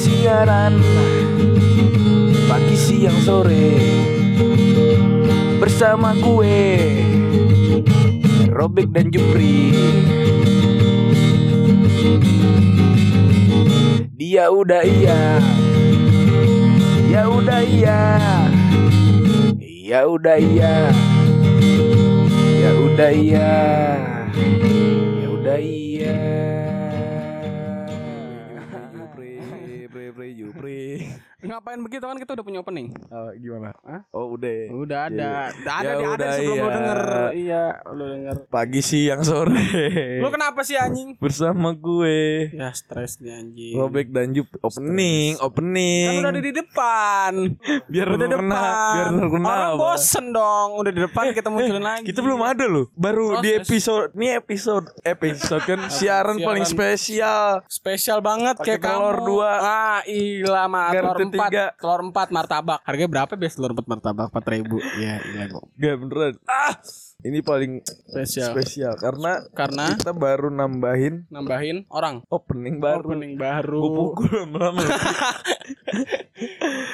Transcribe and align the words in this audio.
siaran. 0.00 0.80
Pagi 2.48 2.76
siang 2.76 3.20
sore. 3.20 3.76
Bersama 5.60 6.16
gue 6.16 6.64
Robek 8.48 8.88
dan 8.96 9.12
Jupri. 9.12 9.76
Dia 14.16 14.48
udah 14.48 14.82
iya. 14.88 15.22
Ya 17.12 17.28
udah 17.28 17.60
iya. 17.60 18.00
Ya 19.84 20.00
udah 20.08 20.36
iya. 20.40 20.76
Ya 22.56 22.70
udah 22.72 23.10
iya. 23.12 23.52
Ya 25.20 25.28
udah 25.28 25.58
iya 25.60 26.49
Ngapain 31.60 31.84
begitu 31.84 32.08
kan 32.08 32.16
kita 32.16 32.32
udah 32.32 32.46
punya 32.48 32.64
opening. 32.64 32.88
Oh, 33.12 33.28
gimana? 33.36 33.76
Hah? 33.90 34.02
Oh, 34.10 34.32
udah. 34.32 34.70
Udah 34.72 35.00
ada. 35.04 35.50
Udah 35.52 35.74
ada 35.74 35.82
Ya 35.82 35.92
di 35.92 36.04
ada 36.04 36.14
udah, 36.14 36.30
sebelum 36.32 36.46
lu 36.46 36.62
iya. 36.62 36.70
denger. 36.70 37.00
Iya, 37.32 37.62
lu 37.90 38.04
denger. 38.08 38.36
Pagi, 38.46 38.80
siang, 38.80 39.20
sore. 39.20 39.66
Lu 40.18 40.28
kenapa 40.28 40.60
sih 40.62 40.76
anjing? 40.76 41.18
Bersama 41.18 41.68
gue. 41.72 42.18
Ya 42.52 42.70
stres 42.70 43.18
nih 43.18 43.34
anjing. 43.34 43.74
Robek 43.74 44.08
dan 44.08 44.30
Jup 44.30 44.46
opening, 44.60 45.34
Kan 45.34 45.42
opening. 45.42 46.14
udah 46.16 46.30
ada 46.30 46.40
di 46.40 46.52
depan. 46.52 47.32
biar 47.84 48.06
udah 48.08 48.28
kena, 48.28 48.62
biar 48.94 49.08
lu 49.10 49.26
kena. 49.28 49.48
Orang 49.48 49.66
apa? 49.66 49.74
bosen 49.76 50.26
dong. 50.30 50.68
Udah 50.76 50.92
di 50.92 51.00
depan 51.00 51.24
kita 51.32 51.48
munculin 51.48 51.82
lagi. 51.90 52.04
Kita 52.04 52.20
belum 52.20 52.40
ada 52.40 52.64
loh. 52.64 52.86
Baru 52.92 53.42
di 53.42 53.50
Proses. 53.50 53.66
episode, 53.66 54.08
ini 54.14 54.28
episode 54.32 54.86
episode 55.02 55.62
kan 55.64 55.80
siaran 55.90 56.36
Siaran. 56.36 56.46
paling 56.46 56.62
spesial. 56.64 57.58
Spesial 57.66 58.18
banget 58.20 58.54
Pakai 58.54 58.76
kayak 58.76 58.86
telur 58.86 59.16
kamu. 59.16 59.26
dua. 59.26 59.50
Ah, 59.56 60.00
ilah 60.04 60.66
mah 60.66 60.90
telur 60.90 61.18
empat. 61.18 61.50
Telur 61.74 62.00
empat 62.02 62.28
martabak. 62.30 62.78
Harganya 62.82 63.10
berapa 63.10 63.32
biasa 63.34 63.54
telur 63.56 63.72
empat 63.80 64.00
martabak? 64.00 64.28
Empat 64.32 64.46
ribu. 64.52 64.78
Iya, 65.00 65.24
iya 65.24 65.42
kok. 65.48 65.64
Gak 65.80 65.94
beneran. 66.00 66.34
Ah, 66.44 66.76
ini 67.22 67.38
paling 67.40 67.80
Spesial. 67.84 68.50
spesial 68.50 68.92
karena 68.94 69.44
Karena 69.52 69.94
kita 69.94 70.10
baru 70.10 70.48
nambahin 70.48 71.26
nambahin 71.28 71.84
orang. 71.88 72.24
opening 72.26 72.78
baru. 72.78 73.06
Opening 73.06 73.32
baru. 73.36 73.80
Gue 73.80 73.90
pukul 73.92 74.30
lama-lama. 74.44 74.82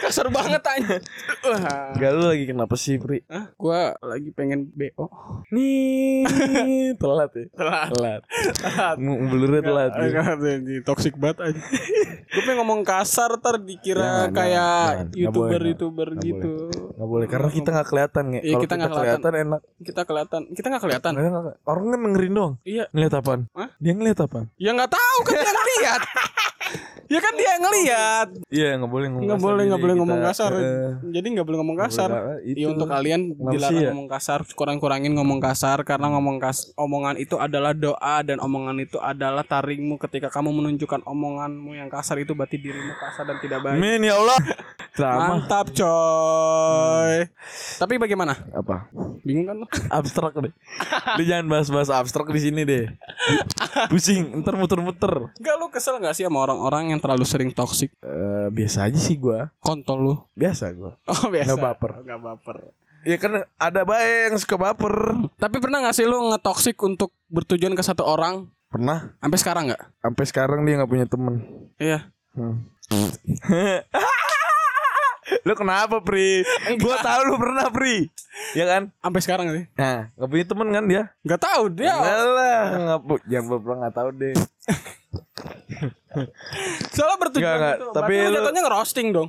Kasar 0.02 0.26
banget. 0.28 0.62
Wah. 1.42 1.94
Gak 1.94 2.10
lu 2.12 2.24
lagi 2.26 2.44
kenapa 2.46 2.74
sih 2.74 2.98
Pri? 2.98 3.22
Hah? 3.26 3.50
Gua 3.54 3.94
lagi 4.02 4.30
pengen 4.30 4.70
BO. 4.70 5.06
Nih 5.54 6.26
telat 7.00 7.30
ya. 7.34 7.46
Telat. 7.54 7.90
Telat. 7.90 8.96
Belurnya 9.00 9.62
telat. 9.62 9.90
ya. 9.94 10.02
Enggak, 10.02 10.26
anjing. 10.38 10.82
toxic 10.82 11.14
banget 11.16 11.52
aja. 11.52 11.60
Gue 12.36 12.42
pengen 12.42 12.58
ngomong 12.60 12.82
kasar 12.82 13.38
ntar 13.38 13.62
dikira 13.62 14.28
Jangan, 14.28 14.34
kayak. 14.34 14.84
Nggak 15.14 15.62
youtuber 15.62 16.08
gitu. 16.20 16.52
Nggak 16.96 17.08
boleh 17.08 17.26
karena 17.26 17.48
kita 17.48 17.68
nggak 17.70 17.88
kelihatan 17.88 18.24
ya. 18.28 18.40
Kalau 18.40 18.50
kita 18.50 18.60
kita, 18.66 18.74
nggak 18.76 18.92
kelihatan 18.92 19.32
enak. 19.36 19.60
Kita 19.78 20.00
kelihatan, 20.02 20.15
kita 20.56 20.66
nggak 20.72 20.82
kelihatan. 20.82 21.12
Nggak, 21.12 21.28
nggak, 21.28 21.42
nggak. 21.44 21.56
Orang 21.68 21.84
kan 21.92 22.00
dengerin 22.00 22.32
doang. 22.32 22.54
Iya. 22.64 22.84
Ngeliat 22.94 23.14
apaan? 23.20 23.40
Hah? 23.52 23.68
Dia 23.76 23.92
ngeliat 23.92 24.18
apaan? 24.24 24.46
Ya 24.56 24.70
nggak 24.72 24.90
tahu 24.92 25.18
kan 25.26 25.34
dia 25.36 25.52
ngeliat. 25.52 26.02
ya 27.06 27.18
kan 27.22 27.32
dia 27.38 27.52
ngeliat. 27.62 28.28
Iya 28.50 28.68
nggak 28.82 28.90
boleh 28.90 29.06
ngomong 29.10 29.24
Nggak 29.26 29.38
kasar 29.38 29.46
boleh 29.46 29.62
nggak 29.66 29.82
boleh 29.82 29.94
kita, 29.94 30.02
ngomong 30.02 30.20
kasar. 30.22 30.52
Jadi 31.06 31.26
nggak 31.36 31.46
boleh 31.46 31.58
ngomong 31.62 31.78
kasar. 31.78 32.10
Iya 32.42 32.66
untuk 32.72 32.88
kalian 32.90 33.20
dilarang 33.36 33.82
ya? 33.82 33.90
ngomong 33.94 34.08
kasar, 34.10 34.40
kurang-kurangin 34.58 35.12
ngomong 35.14 35.38
kasar 35.38 35.78
karena 35.86 36.06
ngomong 36.18 36.36
kas 36.42 36.58
omongan 36.74 37.16
itu 37.20 37.36
adalah 37.38 37.72
doa 37.72 38.16
dan 38.26 38.42
omongan 38.42 38.76
itu 38.82 38.98
adalah 38.98 39.46
taringmu 39.46 39.96
ketika 40.02 40.28
kamu 40.32 40.50
menunjukkan 40.50 41.06
omonganmu 41.06 41.78
yang 41.78 41.88
kasar 41.90 42.18
itu 42.18 42.34
berarti 42.34 42.58
dirimu 42.58 42.94
kasar 42.98 43.24
dan 43.28 43.38
tidak 43.38 43.62
baik. 43.62 43.78
Amin 43.78 44.02
ya 44.02 44.18
Allah. 44.18 44.38
Drama 44.96 45.36
Mantap 45.36 45.76
coy. 45.76 47.28
Tapi 47.76 47.94
bagaimana? 48.00 48.32
apa? 48.56 48.88
Bingung 49.20 49.44
kan 49.44 49.56
lu? 49.60 49.66
Abstrak 50.00 50.40
deh. 50.40 50.54
Lu 51.20 51.22
jangan 51.28 51.46
bahas-bahas 51.52 51.92
abstrak 51.92 52.32
di 52.32 52.40
sini 52.40 52.64
deh. 52.64 52.88
Pusing, 53.92 54.40
ntar 54.40 54.56
muter-muter. 54.56 55.28
Enggak 55.36 55.56
lu 55.60 55.68
kesel 55.68 56.00
gak 56.00 56.16
sih 56.16 56.24
sama 56.24 56.48
orang-orang 56.48 56.96
yang 56.96 57.00
terlalu 57.04 57.28
sering 57.28 57.52
toksik? 57.52 57.92
Eh, 58.00 58.48
biasa 58.48 58.88
aja 58.88 58.96
sih 58.96 59.20
gua. 59.20 59.52
Kontol 59.60 59.98
lu. 60.00 60.14
Biasa 60.32 60.72
gua. 60.72 60.96
Oh 61.12 61.28
biasa. 61.28 61.52
Nggak 61.52 61.60
baper. 61.60 61.92
Nggak 62.00 62.20
baper. 62.24 62.56
Ya 63.06 63.16
kan 63.20 63.32
ada 63.60 63.80
baik 63.84 64.32
yang 64.32 64.36
suka 64.40 64.56
baper. 64.56 64.94
Tapi 65.36 65.56
pernah 65.60 65.84
gak 65.84 65.94
sih 65.94 66.08
lu 66.08 66.32
ngetoksik 66.32 66.80
untuk 66.80 67.12
bertujuan 67.28 67.76
ke 67.76 67.84
satu 67.84 68.02
orang? 68.02 68.48
Pernah. 68.72 69.12
Sampai 69.20 69.38
sekarang 69.38 69.62
nggak? 69.68 69.82
Sampai 70.00 70.24
sekarang 70.24 70.58
dia 70.64 70.80
nggak 70.80 70.90
punya 70.90 71.06
temen. 71.06 71.34
Iya. 71.76 72.08
Hmm. 72.32 72.64
lu 75.42 75.52
kenapa 75.52 75.98
Pri? 76.00 76.42
Gua 76.78 76.96
tahu 76.98 77.20
lu 77.26 77.34
pernah 77.36 77.66
Pri. 77.68 78.06
Ya 78.52 78.64
kan? 78.64 78.82
Sampai 78.98 79.20
sekarang 79.20 79.46
sih. 79.50 79.64
Nah, 79.74 80.10
nggak 80.14 80.28
punya 80.28 80.44
temen 80.44 80.68
kan 80.70 80.84
dia? 80.84 81.02
Nggak 81.22 81.40
tahu 81.42 81.62
dia. 81.72 81.92
Enggak 81.92 82.18
lah, 82.30 82.60
nggak 82.76 83.00
pu- 83.02 83.24
jangan 83.26 83.58
pernah 83.58 83.76
nggak 83.82 83.96
tahu 83.96 84.08
deh. 84.12 84.34
Soalnya 86.88 87.18
bertujuan 87.18 87.44
Nggak, 87.46 87.58
nggak. 87.58 87.76
itu. 87.76 87.86
Tapi 87.90 88.00
Berarti 88.10 88.22
lu 88.22 88.30
lu- 88.30 88.36
jatuhnya 88.38 88.62
ngerosting 88.62 89.06
dong. 89.10 89.28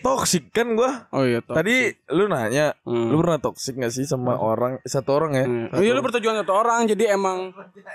Toxic 0.00 0.44
kan 0.48 0.66
gua. 0.72 0.90
Oh 1.10 1.22
iya. 1.22 1.40
toxic. 1.40 1.56
Tadi 1.56 1.76
lu 2.10 2.24
nanya, 2.26 2.66
Hmm. 2.82 3.08
lu 3.08 3.16
pernah 3.18 3.38
toxic 3.38 3.74
gak 3.74 3.90
sih 3.90 4.04
sama 4.04 4.34
orang 4.34 4.80
satu 4.82 5.10
orang 5.12 5.32
ya? 5.34 5.44
Hmm. 5.44 5.66
Oh 5.70 5.80
iya 5.80 5.92
lu 5.92 6.00
bertujuan 6.00 6.36
satu 6.36 6.52
orang 6.54 6.86
jadi 6.86 7.14
emang 7.14 7.52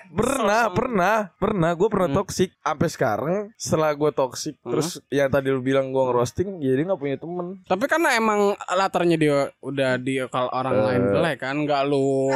Pernah, 0.10 0.70
pernah, 0.70 1.16
pernah. 1.34 1.72
Gue 1.72 1.88
pernah 1.88 2.10
toxic. 2.12 2.54
Sampai 2.60 2.88
sekarang, 2.88 3.38
setelah 3.56 3.92
gue 3.92 4.12
toxic, 4.12 4.56
terus 4.60 5.02
yang 5.08 5.28
tadi 5.28 5.50
lu 5.50 5.60
bilang 5.60 5.90
gue 5.90 6.04
ngerosting, 6.04 6.60
jadi 6.60 6.82
nggak 6.84 6.98
punya 6.98 7.18
temen. 7.18 7.48
tapi 7.66 7.86
karena 7.86 8.14
emang 8.14 8.40
latarnya 8.68 9.16
dia 9.16 9.38
udah 9.60 9.98
di 9.98 10.22
kalau 10.28 10.50
orang 10.50 10.76
Eh. 10.76 10.84
lain 10.86 11.04
jelek 11.12 11.38
kan 11.40 11.56
nggak 11.60 11.84
lu 11.84 12.30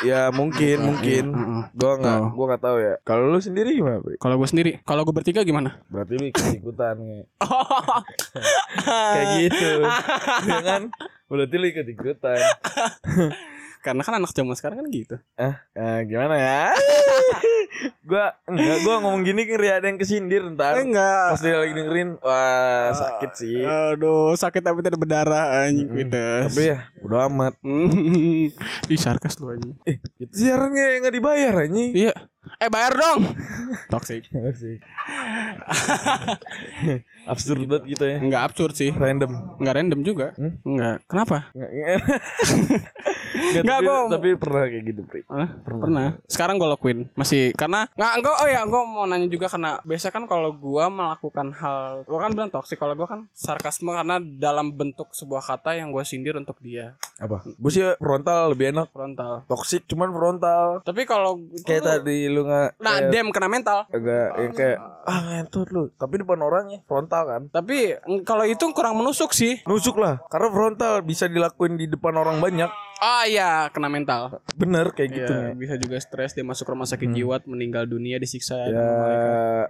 Ya 0.00 0.28
mungkin, 0.30 0.76
mungkin. 0.82 1.24
Heeh. 1.30 1.62
Gue 1.72 1.92
nggak, 1.94 2.18
Oh. 2.18 2.28
gue 2.30 2.44
nggak 2.46 2.62
tahu 2.62 2.76
ya. 2.78 2.94
Kalau 3.02 3.24
lu 3.26 3.38
sendiri 3.38 3.70
gimana? 3.72 4.00
Kalau 4.14 4.36
gue 4.36 4.48
sendiri 4.48 4.70
kalau 4.82 5.02
gue 5.10 5.16
bertiga 5.16 5.42
gimana 5.42 5.82
Berarti 5.86 6.14
ikut 6.22 6.46
ikutan 6.54 6.94
kayak, 6.96 7.26
kayak 8.86 9.26
gitu, 9.42 9.70
ya 10.48 10.58
kan? 10.62 10.82
Berarti 11.26 11.54
lu 11.56 11.66
ikut 11.66 11.86
ikutan. 11.88 12.38
karena 13.80 14.04
kan 14.04 14.14
anak 14.14 14.30
zaman 14.30 14.52
sekarang 14.52 14.78
kan 14.78 14.88
gitu 14.88 15.16
Ah, 15.34 15.56
eh, 15.72 16.04
gimana 16.04 16.36
ya? 16.36 16.62
gua 18.04 18.36
enggak, 18.44 18.76
gua 18.82 18.94
ngomong 19.00 19.24
gini 19.24 19.42
ngeri 19.42 19.72
ada 19.72 19.88
yang 19.88 19.96
kesindir 19.96 20.44
ntar. 20.52 20.78
enggak 20.78 21.32
Pas 21.32 21.40
dia 21.40 21.56
lagi 21.56 21.72
dengerin, 21.72 22.20
wah 22.20 22.92
sakit 22.92 23.30
sih. 23.32 23.64
aduh 23.64 24.36
sakit 24.36 24.60
tapi 24.60 24.78
tidak 24.80 25.00
berdarah 25.00 25.64
anjing 25.64 25.88
Wides. 25.88 26.52
Tapi 26.52 26.62
ya, 26.68 26.78
udah 27.00 27.26
amat. 27.26 27.54
Hmm. 27.62 28.52
Ih 28.92 29.00
sarkas 29.00 29.40
lu 29.40 29.50
anjing 29.50 29.72
Eh, 29.82 29.96
itu 30.20 30.34
siaran 30.36 30.70
nggak 30.70 30.88
nggak 31.00 31.14
dibayar 31.16 31.54
anjing. 31.64 31.90
Iya 31.96 32.14
Eh 32.60 32.68
bayar 32.68 32.92
dong 32.92 33.24
Toxic. 33.88 34.28
Absurd 37.30 37.64
banget 37.64 37.84
gitu 37.96 38.04
ya. 38.04 38.18
Enggak 38.20 38.42
absurd 38.52 38.74
sih 38.76 38.92
Random. 38.92 39.56
Enggak 39.56 39.74
random 39.80 40.00
juga 40.04 40.26
Hmm? 40.36 40.60
Enggak 40.66 41.00
Kenapa? 41.08 41.48
Nggak, 41.56 41.70
nggak. 43.30 43.62
Nggak, 43.62 43.76
tapi, 43.76 43.86
gua- 43.86 44.10
tapi 44.10 44.28
pernah 44.36 44.62
kayak 44.64 44.84
gitu, 44.84 45.00
Pri. 45.02 45.20
Hah? 45.26 45.48
Pernah. 45.60 46.08
Sekarang 46.26 46.54
gue 46.56 46.68
lakuin. 46.68 46.98
Masih 47.14 47.54
karena 47.54 47.86
nggak 47.92 48.12
gue 48.20 48.34
oh 48.34 48.48
ya 48.48 48.60
gue 48.62 48.82
mau 48.84 49.04
nanya 49.04 49.26
juga 49.26 49.46
karena 49.46 49.78
biasa 49.80 50.08
kan 50.08 50.24
kalau 50.24 50.50
gue 50.52 50.84
melakukan 50.86 51.48
hal 51.52 51.82
gue 52.02 52.18
kan 52.18 52.30
bilang 52.30 52.48
toksik 52.48 52.76
kalau 52.76 52.94
gue 52.94 53.04
kan 53.04 53.26
sarkasme 53.32 53.90
karena 53.90 54.16
dalam 54.18 54.70
bentuk 54.70 55.10
sebuah 55.10 55.42
kata 55.42 55.74
yang 55.74 55.90
gue 55.90 56.02
sindir 56.02 56.34
untuk 56.34 56.58
dia 56.58 56.94
Apa? 57.16 57.44
Gue 57.46 57.70
sih 57.70 57.84
frontal 57.96 58.50
lebih 58.50 58.70
enak. 58.70 58.88
frontal. 58.90 59.44
Toxic 59.46 59.84
cuman 59.86 60.10
frontal. 60.10 60.80
Tapi 60.82 61.04
kalau 61.04 61.36
Kayak 61.62 61.82
tadi 62.00 62.26
lu 62.26 62.42
nggak 62.42 62.78
nah 62.78 62.98
kayak- 62.98 63.10
dem 63.10 63.28
kena 63.28 63.48
mental. 63.48 63.78
agak 63.86 64.26
yang 64.38 64.52
kayak 64.52 64.78
ah 65.00 65.18
ngentot 65.22 65.68
lu. 65.68 65.84
Tapi 65.92 66.14
depan 66.18 66.38
orangnya 66.38 66.78
frontal 66.82 67.22
kan. 67.24 67.42
Tapi 67.48 67.94
kalau 68.22 68.44
itu 68.44 68.64
kurang 68.70 68.96
menusuk 68.96 69.30
sih. 69.30 69.60
Nusuk 69.64 69.96
lah. 69.96 70.20
Karena 70.26 70.48
frontal 70.48 71.00
bisa 71.00 71.26
dilakuin 71.26 71.74
di 71.74 71.86
depan 71.86 72.14
orang 72.14 72.38
banyak. 72.38 72.70
Ah 73.00 73.24
iya 73.24 73.72
kena 73.72 73.88
mental. 73.88 74.44
Bener 74.52 74.92
kayak 74.92 75.10
gitu 75.10 75.32
nih. 75.32 75.52
bisa 75.56 75.74
juga 75.74 75.96
stres 75.96 76.36
dia 76.36 76.44
masuk 76.44 76.68
rumah 76.68 76.84
sakit 76.84 77.08
jiwa 77.10 77.40
meninggal 77.48 77.88
dunia 77.88 78.20
disiksa 78.20 78.60
Ya 78.60 78.86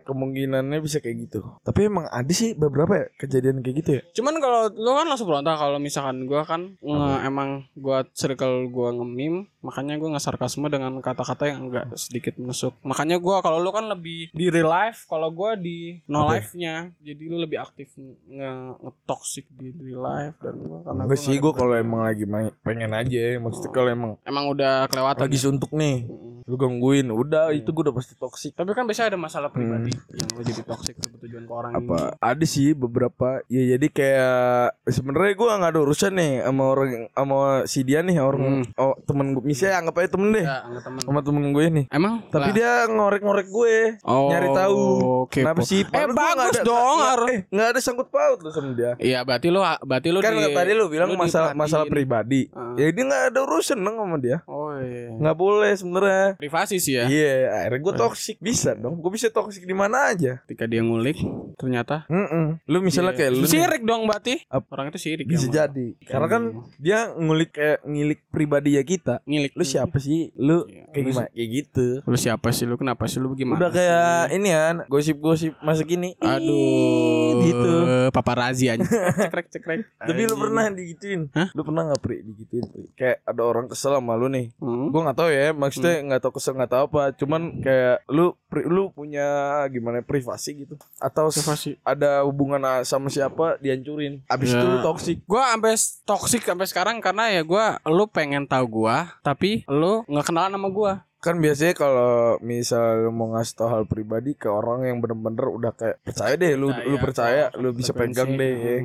kemungkinannya 0.02 0.82
bisa 0.82 0.98
kayak 0.98 1.30
gitu. 1.30 1.40
Tapi 1.62 1.86
emang 1.86 2.10
ada 2.10 2.30
sih 2.30 2.52
beberapa 2.52 2.92
ya 2.96 3.06
kejadian 3.16 3.62
kayak 3.62 3.76
gitu 3.80 3.90
ya. 3.94 4.02
Cuman 4.12 4.42
kalau 4.42 4.66
lu 4.68 4.90
kan 4.92 5.06
langsung 5.06 5.30
frontal 5.30 5.54
kalau 5.54 5.78
misalkan 5.78 6.26
gua 6.26 6.42
kan 6.42 6.74
nge- 6.76 7.22
emang 7.22 7.48
gua 7.78 8.02
circle 8.10 8.66
gua 8.66 8.90
nge-meme, 8.92 9.46
makanya 9.62 9.94
gua 9.96 10.18
nggak 10.18 10.24
sarkasme 10.26 10.66
dengan 10.66 10.98
kata-kata 10.98 11.46
yang 11.46 11.70
enggak 11.70 11.86
sedikit 11.94 12.34
menusuk. 12.34 12.74
Makanya 12.82 13.22
gua 13.22 13.40
kalau 13.40 13.62
lu 13.62 13.70
kan 13.70 13.86
lebih 13.86 14.34
di 14.34 14.46
real 14.50 14.66
life, 14.66 15.06
kalau 15.06 15.30
gua 15.30 15.54
di 15.54 16.02
no 16.10 16.26
ya? 16.26 16.38
life-nya. 16.38 16.74
Jadi 16.98 17.22
lu 17.26 17.38
lebih 17.38 17.62
aktif 17.62 17.94
nge, 17.94 18.50
nge 18.74 18.92
toxic 19.06 19.46
di 19.54 19.70
real 19.78 20.02
life 20.02 20.36
dan 20.42 20.54
gua 20.58 20.78
karena 20.82 21.02
gua 21.06 21.16
sih 21.16 21.36
gue 21.36 21.52
kalau 21.52 21.74
emang 21.76 22.02
lagi 22.02 22.24
pengen 22.60 22.90
aja 22.90 23.19
Iya, 23.22 23.38
maksudnya 23.38 23.70
kalau 23.70 23.88
emang 23.88 24.10
Emang 24.22 24.44
udah 24.48 24.86
kelewatan. 24.86 25.20
lagi 25.22 25.38
suntuk 25.38 25.70
nih, 25.72 26.08
lu 26.42 26.56
gangguin, 26.56 27.06
udah 27.06 27.52
itu 27.52 27.68
gue 27.68 27.82
udah 27.82 27.92
pasti 27.92 28.14
toksik. 28.14 28.52
Tapi 28.52 28.72
kan 28.72 28.82
biasanya 28.82 29.08
ada 29.10 29.20
masalah 29.20 29.48
pribadi 29.48 29.92
yang 30.10 30.28
lo 30.30 30.42
jadi 30.42 30.62
toxic 30.62 30.94
tuh 30.96 31.12
bertujuan 31.12 31.44
ke 31.44 31.52
orang 31.52 31.72
Apa? 31.74 32.16
Ada 32.18 32.44
sih 32.44 32.72
beberapa. 32.72 33.44
Ya 33.46 33.70
jadi 33.70 33.86
kayak 33.86 34.40
sebenarnya 34.84 35.32
gue 35.32 35.48
nggak 35.52 35.70
ada 35.70 35.80
urusan 35.80 36.12
nih 36.12 36.32
sama 36.40 36.64
orang 36.66 36.88
sama 37.08 37.36
si 37.64 37.80
dia 37.82 38.00
nih 38.00 38.16
orang 38.18 38.42
oh 38.74 38.96
temen 39.00 39.26
gue 39.32 39.42
misalnya 39.42 39.76
anggap 39.78 39.94
aja 39.96 40.08
temen 40.10 40.28
deh 40.30 40.38
ini. 40.38 40.48
Ya, 40.48 40.80
temen. 40.80 41.00
sama 41.00 41.20
temen 41.20 41.44
gue 41.50 41.64
nih. 41.70 41.84
Emang? 41.88 42.14
Tapi 42.26 42.48
Lah. 42.48 42.56
dia 42.56 42.72
ngorek-ngorek 42.88 43.48
gue, 43.48 43.76
Oh, 44.02 44.28
nyari 44.28 44.48
tahu 44.50 44.80
kepo. 44.80 45.30
kenapa 45.30 45.60
sih. 45.62 45.82
Eh 45.84 46.06
bagus 46.08 46.50
ada- 46.52 46.64
dong. 46.64 46.96
nggak-. 46.96 47.28
Eh 47.28 47.38
nggak 47.48 47.68
ada 47.68 47.80
sangkut 47.80 48.08
paut 48.08 48.38
lu 48.38 48.48
sama 48.48 48.72
dia. 48.72 48.92
Iya, 48.96 49.22
berarti 49.22 49.48
lu 49.48 49.60
berarti 49.60 50.08
lu 50.08 50.18
kan 50.18 50.32
di- 50.32 50.50
tadi 50.50 50.72
lu 50.72 50.86
bilang 50.88 51.08
masalah 51.12 51.52
diperhatiin. 51.52 51.58
masalah 51.58 51.86
pribadi. 51.86 52.40
Heeh. 52.48 52.74
Ya 52.76 52.86
dia 52.90 53.04
nggak 53.10 53.24
ada 53.28 53.38
urusan 53.42 53.74
dong 53.76 53.98
sama 53.98 54.16
dia. 54.16 54.38
Oh 54.46 54.70
iya. 54.72 55.10
Nggak 55.10 55.36
boleh 55.36 55.72
sebenarnya. 55.74 56.26
Privasi 56.36 56.78
sih 56.78 56.94
ya. 56.94 57.04
Iya, 57.04 57.34
akhirnya 57.60 57.80
gue 57.80 57.94
toksik 57.98 58.38
bisa 58.38 58.70
dong. 58.72 59.02
Gue 59.02 59.10
bisa 59.10 59.26
toksik 59.28 59.66
di 59.66 59.74
mana 59.74 60.08
aja. 60.08 60.38
Ketika 60.46 60.64
dia 60.64 60.80
ngulik 60.80 61.18
ternyata 61.56 62.06
Mm 62.06 62.62
Lu 62.64 62.78
misalnya 62.80 63.12
kayak 63.12 63.32
lu 63.32 63.44
sirik 63.44 63.82
dong 63.82 64.06
berarti. 64.06 64.46
Ap- 64.46 64.70
Orang 64.70 64.88
itu 64.88 65.02
sirik 65.02 65.26
bisa 65.26 65.44
ya, 65.44 65.66
jadi. 65.66 65.98
Karena 66.00 66.26
kan 66.26 66.42
dia 66.78 67.10
ngulik 67.10 67.50
kayak 67.50 67.82
ngilik 67.82 68.20
pribadi 68.28 68.78
ya 68.78 68.82
kita. 68.82 69.18
ngilik. 69.24 69.50
Lu 69.52 69.64
siapa 69.64 69.98
sih? 69.98 70.30
Lu 70.34 70.62
Iya, 70.62 70.86
kayak 70.88 71.04
gimana? 71.04 71.26
Kayak 71.28 71.48
gitu. 71.50 71.86
Lu 72.00 72.16
siapa 72.16 72.48
sih 72.50 72.64
lu? 72.64 72.76
Kenapa 72.76 73.04
sih 73.04 73.18
lu 73.18 73.34
gimana? 73.34 73.58
Udah 73.58 73.70
sih? 73.70 73.76
kayak 73.76 74.22
ini 74.30 74.48
kan 74.48 74.76
gosip-gosip 74.86 75.52
masa 75.58 75.82
gini. 75.82 76.14
Aduh, 76.16 77.42
gitu. 77.42 77.72
Paparazi 78.10 78.68
aja. 78.68 78.84
cekrek 79.22 79.48
cekrek. 79.50 79.80
Tapi 79.96 80.20
lu 80.22 80.36
pernah 80.36 80.70
digituin? 80.70 81.28
Hah? 81.32 81.48
Lu 81.50 81.62
pernah 81.62 81.88
nggak 81.88 82.00
pri 82.00 82.16
digituin? 82.22 82.64
Pri? 82.64 82.84
Kayak 83.00 83.24
ada 83.24 83.42
orang 83.42 83.64
kesel 83.64 83.96
sama 83.96 84.12
lu 84.12 84.28
nih. 84.28 84.52
Hmm. 84.60 84.92
Gue 84.92 85.00
nggak 85.00 85.16
tahu 85.16 85.30
ya, 85.32 85.56
maksudnya 85.56 86.04
nggak 86.04 86.20
tahu 86.20 86.32
kesel 86.36 86.52
nggak 86.52 86.68
tahu 86.68 86.82
apa. 86.92 87.02
Cuman 87.16 87.64
kayak 87.64 88.04
lu 88.12 88.36
pri, 88.44 88.68
lu 88.68 88.92
punya 88.92 89.24
gimana 89.66 90.04
privasi 90.04 90.68
gitu? 90.68 90.76
Atau 91.00 91.32
Privasi. 91.32 91.80
ada 91.80 92.20
hubungan 92.22 92.60
sama 92.84 93.08
siapa 93.08 93.56
dihancurin? 93.56 94.20
Abis 94.28 94.52
Ya. 94.52 94.60
itu 94.60 94.66
lu 94.68 94.78
toksik. 94.84 95.24
Gua 95.24 95.48
sampai 95.48 95.72
toxic 96.04 96.42
sampai 96.44 96.68
sekarang 96.68 97.00
karena 97.00 97.32
ya 97.32 97.40
gua 97.40 97.80
lu 97.88 98.04
pengen 98.04 98.44
tahu 98.44 98.84
gua 98.84 99.16
tapi 99.24 99.64
lu 99.64 100.04
nggak 100.04 100.28
kenalan 100.28 100.52
sama 100.52 100.68
gua. 100.68 100.92
Kan 101.20 101.36
biasanya 101.38 101.76
kalau 101.76 102.40
misal 102.40 103.12
mau 103.12 103.36
ngasih 103.36 103.54
tau 103.54 103.68
hal 103.68 103.84
pribadi 103.84 104.32
ke 104.32 104.48
orang 104.48 104.88
yang 104.88 104.98
bener-bener 105.04 105.46
udah 105.52 105.72
kayak 105.76 106.00
percaya 106.00 106.34
deh 106.34 106.56
lu 106.56 106.72
lu 106.72 106.96
percaya 106.96 107.52
lu 107.60 107.76
bisa 107.76 107.92
pegang 107.92 108.34
deh. 108.40 108.54
ya. 108.56 108.78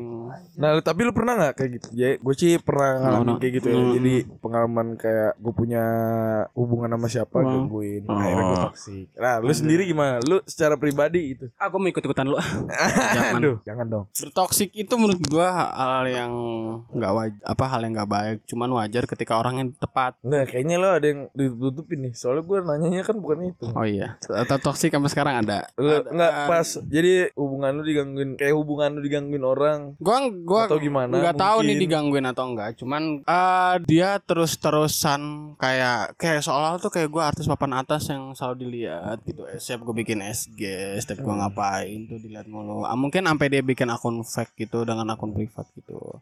Nah, 0.59 0.75
lu- 0.75 0.83
tapi 0.83 1.07
lu 1.07 1.15
pernah 1.15 1.39
nggak 1.39 1.53
kayak 1.55 1.71
gitu? 1.79 1.87
Ya, 1.95 2.19
gue 2.19 2.33
sih 2.35 2.59
pernah 2.59 2.99
ngalamin 2.99 3.27
no. 3.27 3.39
kayak 3.39 3.53
gitu 3.63 3.67
ya. 3.71 3.79
Hmm. 3.79 3.93
Jadi 3.95 4.15
pengalaman 4.43 4.87
kayak 4.99 5.31
gue 5.39 5.53
punya 5.55 5.83
hubungan 6.51 6.91
sama 6.91 7.07
siapa 7.07 7.37
Wah. 7.39 7.47
gangguin. 7.47 8.03
Oh. 8.07 8.19
Akhirnya 8.19 8.43
gue 8.43 8.59
toksik. 8.67 9.07
Nah, 9.15 9.35
lu 9.39 9.53
sendiri 9.55 9.83
gimana? 9.87 10.19
Lu 10.27 10.43
secara 10.43 10.75
pribadi 10.75 11.39
itu? 11.39 11.45
Aku 11.55 11.79
mau 11.79 11.87
ikut 11.87 12.03
ikutan 12.03 12.27
lu. 12.27 12.35
Jangan. 13.15 13.33
Aduh, 13.39 13.55
jangan 13.63 13.85
dong. 13.87 14.05
Bertoksik 14.11 14.75
itu 14.75 14.93
menurut 14.99 15.21
gua 15.31 15.71
hal 15.71 16.03
yang 16.11 16.31
nggak 16.91 17.11
wajar 17.15 17.43
apa 17.45 17.65
hal 17.71 17.79
yang 17.85 17.93
nggak 17.95 18.11
baik 18.11 18.37
cuman 18.49 18.69
wajar 18.75 19.03
ketika 19.07 19.33
orang 19.39 19.55
yang 19.61 19.69
tepat 19.75 20.17
Enggak, 20.25 20.51
kayaknya 20.51 20.75
lo 20.81 20.89
ada 20.91 21.07
yang 21.07 21.21
ditutupin 21.31 22.09
nih. 22.09 22.13
Soalnya 22.25 22.41
gue 22.41 22.57
nanyanya 22.59 23.03
kan 23.05 23.21
bukan 23.21 23.37
itu. 23.45 23.69
oh 23.69 23.85
iya. 23.85 24.17
Atau 24.25 24.57
toksik 24.57 24.89
sampai 24.89 25.13
sekarang 25.13 25.45
ada? 25.45 25.69
Ada- 25.77 26.49
pas. 26.49 26.65
Jadi 26.81 27.29
hubungan 27.37 27.77
lu 27.77 27.85
digangguin 27.85 28.33
kayak 28.33 28.57
hubungan 28.57 28.97
lu 28.97 29.05
digangguin 29.05 29.45
orang. 29.45 29.93
Gua 30.01 30.25
gua 30.33 30.65
atau 30.65 30.81
gimana? 30.81 31.13
nggak 31.13 31.37
tahu 31.37 31.57
nih 31.61 31.77
digangguin 31.77 32.25
atau 32.25 32.49
enggak. 32.49 32.73
Cuman 32.75 33.21
eh, 33.21 33.75
dia 33.85 34.17
terus 34.17 34.57
terusan 34.57 35.21
kayak 35.55 36.17
kayak 36.17 36.41
soal 36.41 36.81
tuh 36.81 36.89
kayak 36.89 37.13
gua 37.13 37.29
artis 37.29 37.45
papan 37.45 37.77
atas 37.77 38.09
yang 38.09 38.33
selalu 38.33 38.65
dilihat 38.65 39.21
gitu. 39.21 39.45
Eh, 39.45 39.61
setiap 39.61 39.85
gue 39.85 40.01
bikin 40.01 40.19
SG 40.19 40.61
setiap 40.97 41.21
Hmm. 41.21 41.29
gua 41.29 41.35
ngapain 41.45 42.09
tuh 42.09 42.17
dilihat 42.17 42.49
mulu. 42.49 42.81
Ah, 42.81 42.97
mungkin 42.97 43.21
sampai 43.21 43.47
dia 43.47 43.61
bikin 43.61 43.85
akun 43.87 44.25
fake 44.25 44.57
gitu 44.57 44.81
dengan 44.81 45.05
akun 45.07 45.29
privat 45.29 45.69
gitu. 45.71 46.17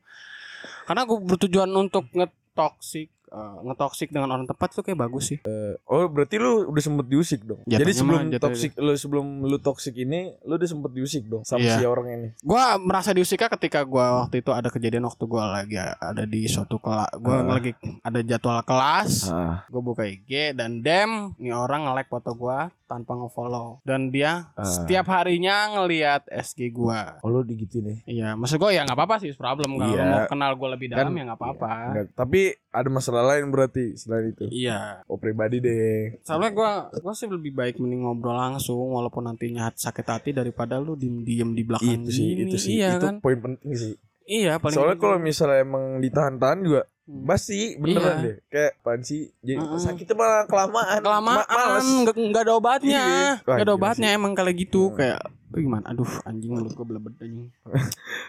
Karena 0.83 1.07
gue 1.07 1.15
bertujuan 1.15 1.71
untuk 1.71 2.11
ngetoksik 2.11 3.07
eh, 3.33 3.55
ngetoksik 3.63 4.09
dengan 4.09 4.29
orang 4.29 4.45
tepat 4.45 4.69
tuh 4.71 4.81
kayak 4.81 4.99
bagus 4.99 5.27
sih 5.27 5.39
Oh, 5.85 6.05
berarti 6.05 6.37
lu 6.37 6.67
udah 6.67 6.79
sempet 6.79 7.05
diusik 7.05 7.41
dong. 7.41 7.59
Jatuhnya 7.63 7.79
Jadi 7.79 7.91
sebelum 7.91 8.21
toksik 8.35 8.71
lu 8.77 8.93
sebelum 8.93 9.25
lu 9.41 9.57
toksik 9.57 9.95
ini, 9.95 10.37
lu 10.41 10.55
udah 10.55 10.65
sempet 10.65 10.91
diusik 10.91 11.23
dong 11.25 11.41
sama 11.43 11.61
Iya. 11.61 11.75
si 11.75 11.83
orang 11.83 12.07
ini. 12.07 12.27
Gua 12.39 12.77
merasa 12.77 13.09
diusiknya 13.09 13.49
ketika 13.51 13.81
gua 13.83 14.23
waktu 14.23 14.39
itu 14.39 14.49
ada 14.49 14.67
kejadian 14.67 15.03
waktu 15.03 15.23
gua 15.23 15.49
lagi 15.51 15.75
ada 15.77 16.23
di 16.23 16.45
suatu 16.45 16.77
kelas 16.77 17.09
gua 17.17 17.35
Ah. 17.35 17.47
lagi 17.51 17.71
ada 17.99 18.19
jadwal 18.21 18.61
kelas 18.61 19.11
Ah. 19.27 19.65
gue 19.65 19.81
buka 19.81 20.03
IG 20.03 20.53
dan 20.53 20.79
dem 20.79 21.33
nih 21.35 21.51
orang 21.51 21.85
nge-like 21.85 22.07
foto 22.07 22.31
gua 22.31 22.69
tanpa 22.93 23.11
nge-follow 23.15 23.81
dan 23.81 24.07
dia 24.07 24.53
Ah. 24.53 24.61
setiap 24.61 25.09
harinya 25.09 25.55
ngelihat 25.73 26.29
SG 26.29 26.69
gua 26.69 27.17
Oh, 27.19 27.29
lu 27.29 27.41
digituin 27.41 27.83
ya? 27.83 27.95
iya 28.05 28.29
maksud 28.33 28.55
gua 28.55 28.69
ya 28.69 28.81
nggak 28.81 28.93
apa-apa 28.93 29.15
sih 29.19 29.33
problem 29.33 29.75
kalau 29.75 29.89
Iya. 29.89 29.99
lu 29.99 30.11
mau 30.11 30.21
kenal 30.27 30.51
gua 30.53 30.69
lebih 30.71 30.87
dalam 30.87 31.09
Kan- 31.09 31.17
ya 31.17 31.23
nggak 31.25 31.39
apa-apa 31.39 31.71
Enggak, 31.89 32.05
tapi 32.13 32.41
ada 32.69 32.89
masalah 32.89 33.23
lain 33.27 33.45
berarti 33.47 33.93
selain 33.95 34.29
itu. 34.29 34.45
iya 34.47 35.01
Oh, 35.05 35.15
pribadi 35.15 35.57
deh. 35.57 36.21
soalnya 36.21 36.51
gua 36.51 36.71
gua 36.91 37.13
sih 37.13 37.25
lebih 37.25 37.49
baik 37.51 37.77
mending 37.77 38.03
ngobrol 38.03 38.33
langsung 38.33 38.77
walaupun 38.91 39.23
nantinya 39.23 39.69
sakit 39.69 40.05
hati 40.05 40.29
daripada 40.31 40.77
lu 40.77 40.93
diem 40.93 41.21
diem 41.21 41.49
di 41.49 41.63
belakang 41.63 42.03
itu 42.03 42.11
sih, 42.13 42.27
gini. 42.29 42.41
itu 42.45 42.57
sih. 42.59 42.71
iya 42.75 42.93
itu 42.93 43.01
kan 43.03 43.17
poin 43.17 43.39
penting 43.39 43.71
sih. 43.73 43.93
iya 44.23 44.55
paling 44.55 44.71
Soalnya 44.73 44.97
kalau 44.97 45.17
misalnya 45.17 45.59
emang 45.59 45.99
ditahan-tahan 45.99 46.59
juga 46.61 46.81
Hmm. 47.03 47.27
pasti 47.27 47.75
beneran 47.75 48.15
Iya. 48.15 48.23
deh. 48.23 48.35
Kayak 48.47 48.71
apaan 48.77 49.01
sih? 49.01 49.21
Jadi 49.37 49.59
Mm-mm. 49.59 49.75
sakitnya 49.77 50.15
malah 50.15 50.43
kelamaan. 50.45 50.99
kelamaan 50.99 51.37
Ma- 51.37 51.49
males. 51.49 51.87
nggak 52.07 52.41
ada 52.41 52.53
obatnya 52.53 53.01
Iya. 53.03 53.31
Nggak 53.43 53.59
ada 53.61 53.73
obatnya 53.73 54.09
sih. 54.09 54.15
emang 54.15 54.31
kayak 54.31 54.55
gitu 54.57 54.83
Hmm. 54.87 54.95
kayak 54.95 55.19
"Eh, 55.19 55.42
gimana 55.59 55.85
aduh 55.85 56.07
anjing 56.23 56.49
mulut 56.49 56.71
gue 56.71 56.85
belebet 56.85 57.13
anjing 57.19 57.49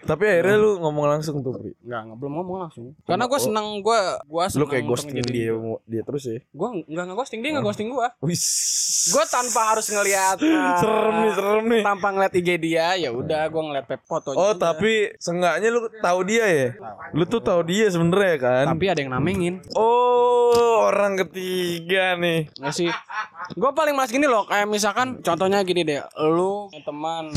Tapi 0.04 0.20
akhirnya 0.28 0.60
lu 0.60 0.76
ngomong 0.78 1.06
langsung 1.08 1.40
tuh, 1.40 1.56
Pri. 1.56 1.72
nggak 1.80 2.00
nggak 2.04 2.18
belum 2.20 2.32
ngomong 2.36 2.56
langsung 2.60 2.92
karena 3.04 3.24
gue 3.24 3.38
oh. 3.38 3.42
senang 3.42 3.66
gue 3.80 4.00
gue 4.20 4.44
Lu 4.54 4.66
kayak 4.66 4.84
ghosting 4.84 5.16
dia 5.24 5.56
dia 5.84 6.02
terus 6.02 6.22
ya. 6.24 6.38
gue 6.44 6.68
nggak 6.84 7.04
nggak 7.08 7.16
ghosting 7.16 7.40
dia 7.40 7.50
nggak 7.56 7.64
ghosting 7.64 7.88
gue 7.88 8.08
Wis. 8.20 8.44
gue 9.08 9.24
tanpa 9.24 9.72
harus 9.72 9.86
ngelihat 9.88 10.36
serem 10.82 11.14
nih, 11.18 11.32
serem 11.32 11.64
nih. 11.72 11.82
tanpa 11.82 12.08
ngeliat 12.10 12.32
IG 12.34 12.48
dia 12.58 12.86
ya 12.98 13.10
udah 13.10 13.48
gue 13.48 13.62
ngeliat 13.62 13.86
pep 13.86 14.02
fotonya 14.04 14.36
Oh, 14.36 14.52
tapi 14.52 15.14
seenggaknya 15.16 15.68
lu 15.70 15.80
tahu 15.98 16.20
dia 16.22 16.44
ya? 16.44 16.68
Lu 17.10 17.24
tuh 17.24 17.40
tahu 17.40 17.64
dia 17.64 17.88
sebenarnya 17.88 18.36
kan? 18.36 18.64
tapi 18.68 18.84
ada 18.86 19.00
yang 19.00 19.12
namengin 19.12 19.64
Oh, 19.72 20.84
orang 20.84 21.16
ketiga 21.18 22.14
nih. 22.14 22.50
nggak 22.54 22.74
sih 22.74 22.90
gue 23.50 23.70
paling 23.70 23.92
mas 23.92 24.08
gini 24.08 24.24
loh 24.24 24.44
kayak 24.44 24.64
misalkan 24.64 25.20
contohnya 25.20 25.60
gini 25.60 25.82
deh 25.82 26.00
lu 26.24 26.66
teman 26.80 27.28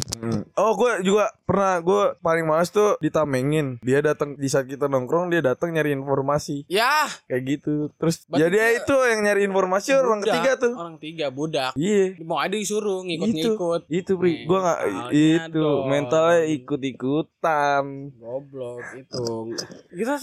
Oh, 0.53 0.73
gue 0.73 1.03
juga 1.03 1.29
pernah 1.43 1.77
gue 1.77 2.03
paling 2.17 2.43
males 2.43 2.67
tuh 2.67 2.97
ditamengin. 2.97 3.77
Dia 3.79 4.01
datang 4.01 4.33
di 4.33 4.47
saat 4.47 4.65
kita 4.65 4.85
nongkrong, 4.85 5.29
dia 5.29 5.39
datang 5.39 5.69
nyari 5.69 5.93
informasi 5.93 6.65
ya 6.67 7.05
kayak 7.23 7.43
gitu. 7.47 7.93
Terus 7.93 8.25
Berarti 8.25 8.41
jadi 8.43 8.57
dia- 8.57 8.73
itu 8.79 8.95
yang 8.97 9.19
nyari 9.21 9.41
informasi 9.43 9.89
orang 9.93 10.19
budak. 10.19 10.33
ketiga 10.33 10.51
tuh. 10.57 10.73
orang 10.75 10.97
tiga 10.97 11.27
budak 11.29 11.71
Iya. 11.73 12.17
mau 12.21 12.37
ada 12.37 12.51
disuruh 12.51 13.01
ngikut-ngikut 13.01 13.81
Itu, 13.87 14.17
Pri. 14.17 14.43
Gua 14.43 14.59
nggak 14.59 14.79
itu 15.09 15.53
dong. 15.53 15.85
mentalnya 15.87 16.41
ikut-ikutan. 16.49 17.83
goblok 18.17 18.81
itu 18.93 19.23
kita 19.89 20.13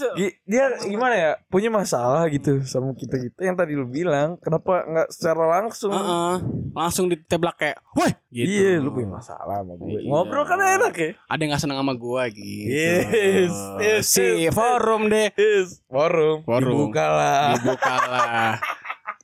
Dia 0.45 0.65
gimana 0.83 1.15
ya? 1.15 1.31
Punya 1.47 1.69
masalah 1.69 2.27
gitu 2.27 2.61
sama 2.63 2.93
kita-kita 2.93 3.39
yang 3.41 3.55
tadi 3.55 3.73
lu 3.73 3.85
bilang. 3.85 4.37
Kenapa 4.37 4.83
nggak 4.83 5.07
secara 5.09 5.43
langsung? 5.49 5.74
Heeh. 5.77 6.33
langsung 6.71 7.05
diteblak 7.05 7.55
kayak 7.55 7.77
woi 7.91 8.11
gitu. 8.29 8.47
Iya, 8.47 8.71
lu 8.77 8.89
punya 8.89 9.09
masalah 9.13 9.59
sama 9.59 9.73
gue. 9.75 9.95
Iya. 9.97 10.07
Ngobrol 10.07 10.43
kan 10.43 10.59
enak 10.59 10.93
ya. 10.93 11.09
ada 11.25 11.39
yang 11.39 11.51
gak 11.51 11.61
seneng 11.61 11.77
sama 11.77 11.93
gua 11.93 12.23
gitu 12.27 12.67
Yes, 12.67 13.51
yes, 13.77 14.03
si 14.05 14.23
yes, 14.41 14.51
forum 14.51 15.07
deh 15.07 15.31
Yes, 15.33 15.79
forum. 15.85 16.41
Forum. 16.41 16.69
Dibuka 16.69 17.05
lah. 17.05 17.39
dibuka 17.53 17.93
lah 18.01 18.51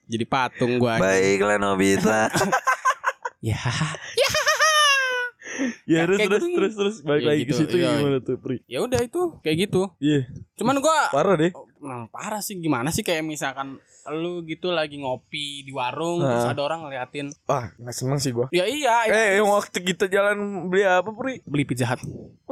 jadi 0.06 0.26
patung 0.26 0.76
gua 0.76 0.96
Baiklah 0.98 1.56
Nobita. 1.56 2.28
ya 3.42 3.58
ya 5.84 6.08
terus 6.08 6.18
Kayak 6.18 6.30
terus 6.32 6.44
gitu. 6.44 6.56
terus 6.56 6.74
terus 6.74 6.96
balik 7.02 7.22
Ya 7.22 7.28
lagi 7.28 7.44
ke 7.44 7.48
gitu, 7.48 7.60
situ 7.60 7.76
iya. 7.78 7.92
gimana 7.94 8.18
tuh 8.20 8.36
Pri? 8.36 8.56
ya 8.66 8.80
udah 8.80 9.00
itu 9.00 9.22
kayak 9.42 9.58
gitu 9.62 9.82
Iya, 10.00 10.22
cuman 10.56 10.76
gua 10.80 10.98
parah 11.12 11.36
deh. 11.36 11.52
oh, 11.52 11.68
nah, 11.80 12.08
parah 12.08 12.40
sih 12.40 12.56
gimana 12.56 12.90
sih 12.90 13.02
kayak 13.02 13.22
misalkan 13.22 13.78
lu 14.12 14.42
gitu 14.42 14.70
lagi 14.70 14.98
ngopi 14.98 15.62
di 15.62 15.70
warung 15.70 16.20
Nah. 16.20 16.30
terus 16.32 16.46
ada 16.50 16.62
orang 16.64 16.80
ngeliatin 16.84 17.30
Wah, 17.44 17.70
nggak 17.76 17.94
seneng 17.94 18.18
sih 18.18 18.30
gua. 18.30 18.50
ya 18.50 18.64
iya 18.64 19.06
Eh, 19.06 19.38
yang 19.38 19.48
waktu 19.48 19.78
kita 19.80 20.06
jalan 20.06 20.38
beli 20.68 20.84
apa 20.84 21.10
Pri? 21.10 21.42
beli 21.44 21.64
pizza 21.64 21.86
hut 21.86 22.02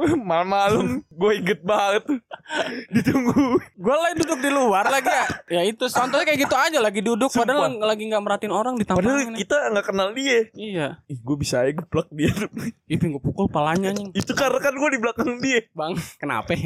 Malam-malam 0.00 1.04
gue 1.04 1.32
inget 1.34 1.60
banget. 1.60 2.08
Ditunggu. 2.94 3.36
Gue 3.70 3.94
lagi 3.94 4.14
duduk 4.18 4.40
di 4.40 4.48
luar 4.48 4.88
lagi 4.88 5.06
ya. 5.06 5.26
Ya 5.50 5.62
itu 5.62 5.84
contohnya 5.86 6.24
kayak 6.24 6.40
gitu 6.40 6.56
aja 6.56 6.78
lagi 6.78 7.00
duduk 7.00 7.28
padahal 7.28 7.68
lagi 7.76 8.08
nggak 8.08 8.18
merhatiin 8.18 8.48
orang 8.50 8.74
Padahal 8.78 8.96
ditampangin. 9.20 9.36
kita 9.36 9.56
nggak 9.70 9.86
kenal 9.86 10.08
dia. 10.12 10.38
Iya. 10.52 10.86
Ih, 11.04 11.18
gue 11.18 11.36
bisa 11.36 11.60
aja 11.60 11.72
geplak 11.74 12.08
dia. 12.10 12.32
Ih, 12.86 12.96
gue 12.96 13.20
pukul 13.20 13.46
palanya. 13.46 13.92
Itu 14.18 14.32
karena 14.32 14.56
kan 14.56 14.72
gue 14.72 14.88
di 14.88 14.98
belakang 14.98 15.36
dia. 15.38 15.60
Bang, 15.72 15.92
kenapa? 16.16 16.56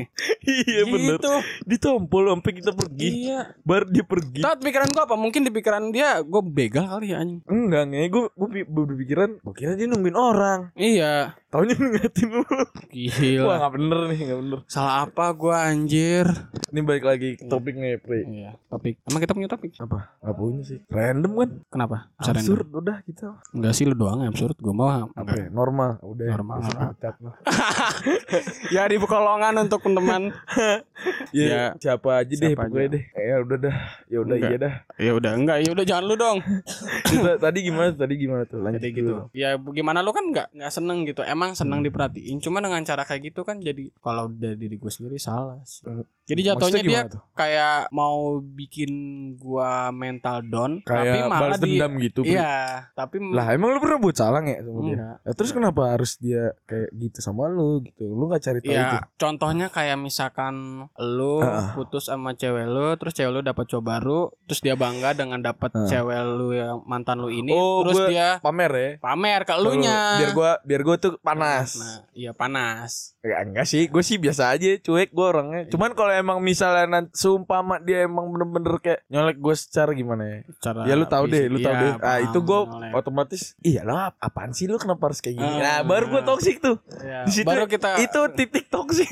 iya 0.40 0.82
bener. 0.84 1.18
Gitu. 1.18 1.32
Ditompol 1.66 2.30
sampai 2.30 2.52
kita 2.54 2.70
pergi. 2.70 3.08
Iya. 3.26 3.40
Baru 3.62 3.90
dia 3.90 4.04
pergi. 4.04 4.40
Tahu 4.40 4.54
pikiran 4.74 4.90
gua 4.90 5.06
apa? 5.06 5.14
Mungkin 5.14 5.46
di 5.46 5.52
pikiran 5.54 5.82
dia 5.88 6.18
gue 6.18 6.42
begal 6.42 6.90
kali 6.90 7.14
ya 7.14 7.22
anjing. 7.22 7.46
Enggak, 7.46 7.86
nge. 7.86 8.10
Gue 8.10 8.22
gue 8.26 8.48
berpikiran, 8.66 9.30
gue 9.38 9.54
kira 9.54 9.78
dia 9.78 9.86
nungguin 9.86 10.18
orang. 10.18 10.74
Iya. 10.74 11.38
Taunya 11.46 11.78
ngeliatin 11.78 12.34
lu. 12.34 12.42
Wah, 12.42 12.66
Gila. 12.90 13.54
nggak 13.54 13.72
bener 13.78 13.98
nih, 14.10 14.18
nggak 14.26 14.38
bener. 14.42 14.58
Salah 14.66 15.06
apa 15.06 15.30
gua 15.30 15.70
anjir? 15.70 16.26
Ini 16.74 16.82
balik 16.82 17.06
lagi 17.06 17.38
ke 17.38 17.46
topiknya 17.46 17.94
ya, 17.94 17.98
Pri. 18.02 18.26
Iya. 18.26 18.50
Topik. 18.66 18.98
Emang 19.06 19.20
kita 19.22 19.32
punya 19.32 19.46
topik? 19.46 19.70
Apa? 19.78 20.18
Gak 20.18 20.34
punya 20.34 20.60
sih. 20.66 20.82
Random 20.90 21.32
kan? 21.38 21.50
Kenapa? 21.70 21.96
Bisa 22.18 22.30
random? 22.32 22.42
Absurd 22.42 22.68
udah 22.74 22.96
gitu. 23.06 23.26
Enggak 23.54 23.72
sih 23.72 23.84
lu 23.86 23.94
doang 23.94 24.26
absurd. 24.26 24.58
Gua 24.58 24.74
mau 24.74 24.90
Apa 25.06 25.30
ya? 25.30 25.46
Normal. 25.46 26.02
Udah. 26.02 26.26
Normal. 26.34 26.58
Pecat 26.98 27.14
lah. 27.22 27.34
ya 28.74 28.82
di 28.90 28.98
pekolongan 28.98 29.54
untuk 29.62 29.78
teman. 29.86 30.34
Ya, 31.34 31.44
Ya, 31.44 31.62
siapa 31.76 32.22
aja 32.22 32.30
deh 32.30 32.54
siapa 32.54 32.64
pokoknya 32.64 32.86
aja. 32.86 32.94
deh. 32.94 33.04
Ya 33.12 33.36
udah 33.42 33.56
dah. 33.58 33.76
Ya 34.06 34.18
udah 34.22 34.34
Enggak. 34.34 34.50
iya 34.50 34.58
dah. 34.64 34.74
ya 34.96 35.12
udah 35.12 35.32
enggak, 35.36 35.58
ya 35.60 35.70
udah 35.76 35.84
jangan 35.84 36.04
lu 36.08 36.14
dong. 36.16 36.38
Tadi 37.44 37.58
gimana? 37.60 37.92
Tadi 37.92 38.14
gimana 38.16 38.42
tuh? 38.48 38.64
Lanjut 38.64 38.80
Jadi 38.80 38.96
dulu. 38.96 39.04
gitu. 39.04 39.14
Ya 39.36 39.60
gimana 39.60 40.00
lu 40.00 40.16
kan 40.16 40.24
nggak 40.32 40.56
nggak 40.56 40.72
seneng 40.72 41.04
gitu. 41.04 41.20
Emang 41.20 41.52
seneng 41.52 41.84
diperhatiin. 41.84 42.40
Cuma 42.40 42.64
dengan 42.64 42.80
cara 42.82 43.04
kayak 43.04 43.32
gitu 43.32 43.44
kan 43.44 43.60
jadi 43.60 43.92
kalau 44.00 44.32
dari 44.32 44.56
diri 44.56 44.80
gue 44.80 44.88
sendiri 44.90 45.20
salah. 45.20 45.60
sih. 45.68 45.84
Jadi 46.24 46.40
jatuhnya 46.42 46.80
dia 46.80 47.00
tuh? 47.04 47.20
kayak 47.32 47.92
mau 47.92 48.40
bikin 48.40 48.90
gua 49.36 49.90
mental 49.90 50.40
down, 50.42 50.80
tapi 50.80 51.04
Kayak 51.12 51.26
malah 51.26 51.40
balas 51.44 51.58
di 51.58 51.64
dendam 51.70 51.92
gitu. 52.00 52.20
Iya, 52.24 52.54
tapi 52.92 53.20
Lah 53.20 53.52
emang 53.52 53.70
lu 53.70 53.78
pernah 53.78 53.98
buat 53.98 54.14
salah 54.14 54.40
ya 54.40 54.58
sama 54.58 54.80
dia? 54.82 54.96
Ya, 55.20 55.32
terus 55.32 55.50
kenapa 55.50 55.82
harus 55.90 56.16
dia 56.16 56.56
kayak 56.64 56.88
gitu 56.94 57.18
sama 57.20 57.44
lu 57.46 57.82
gitu? 57.82 58.08
Lu 58.08 58.24
gak 58.26 58.40
cari 58.40 58.58
tahu 58.58 58.72
itu? 58.72 58.74
Ya, 58.74 59.04
contohnya 59.14 59.66
kayak 59.68 59.96
misalkan 59.96 60.54
lu 60.96 61.34
Ah. 61.38 61.74
putus 61.74 62.06
sama 62.06 62.32
cewek 62.32 62.64
lu, 62.64 62.96
terus 62.96 63.12
cewek 63.12 63.30
lu 63.30 63.40
dapat 63.40 63.64
cowok 63.66 63.84
baru, 63.84 64.20
terus 64.44 64.60
dia 64.60 64.74
bangga 64.74 65.12
dengan 65.12 65.38
dapat 65.38 65.70
Ah. 65.70 65.84
cewek 65.84 66.16
lu 66.30 66.52
yang 66.52 66.80
mantan 66.84 67.18
lu 67.18 67.28
ini, 67.28 67.52
Oh, 67.52 67.84
terus 67.84 67.98
gua- 67.98 68.08
dia 68.08 68.28
Pamer 68.40 68.72
ya? 68.72 68.90
pamer 68.98 69.40
ke 69.40 69.50
Kalau- 69.50 69.68
elunya. 69.68 69.98
Biar 70.16 70.30
gua 70.32 70.50
biar 70.62 70.80
gua 70.82 70.96
tuh 70.96 71.20
panas. 71.20 71.76
Nah, 71.76 72.00
iya 72.12 72.32
panas. 72.32 73.12
Ya, 73.20 73.40
enggak 73.40 73.64
sih, 73.64 73.88
gue 73.88 74.00
sih 74.00 74.16
biasa 74.16 74.52
aja, 74.52 74.76
cuek 74.76 75.08
gue 75.08 75.24
orangnya. 75.24 75.64
Cuman 75.66 75.92
kalau 75.94 76.12
emang 76.16 76.38
misalnya 76.38 76.86
nanti 76.86 77.12
seumpama 77.12 77.78
dia 77.78 78.02
emang 78.02 78.26
bener-bener 78.28 78.74
kayak 78.76 79.00
nyolek 79.06 79.36
gue 79.36 79.54
secara 79.54 79.90
gimana 79.90 80.22
ya? 80.22 80.38
Cara 80.60 80.80
Ya 80.82 80.94
lu 80.94 81.04
tahu 81.04 81.24
deh, 81.26 81.44
lu 81.46 81.58
tahu 81.58 81.72
Iya, 81.72 81.82
deh. 81.82 81.92
Ah 82.00 82.18
itu 82.20 82.38
gue 82.38 82.60
otomatis, 82.92 83.42
iya 83.60 83.82
lah, 83.82 84.12
apaan 84.16 84.50
sih 84.50 84.64
lu 84.64 84.76
kenapa 84.76 85.06
harus 85.06 85.18
kayak 85.18 85.36
gini? 85.36 85.54
Ah. 85.56 85.60
Nah, 85.60 85.78
baru 85.84 86.08
gue 86.08 86.22
toxic 86.22 86.58
tuh. 86.58 86.76
Iya, 86.96 87.22
Di 87.22 87.32
situ 87.32 87.44
baru 87.44 87.64
kita 87.66 87.98
itu 87.98 88.20
titik 88.34 88.66
toxic. 88.68 89.10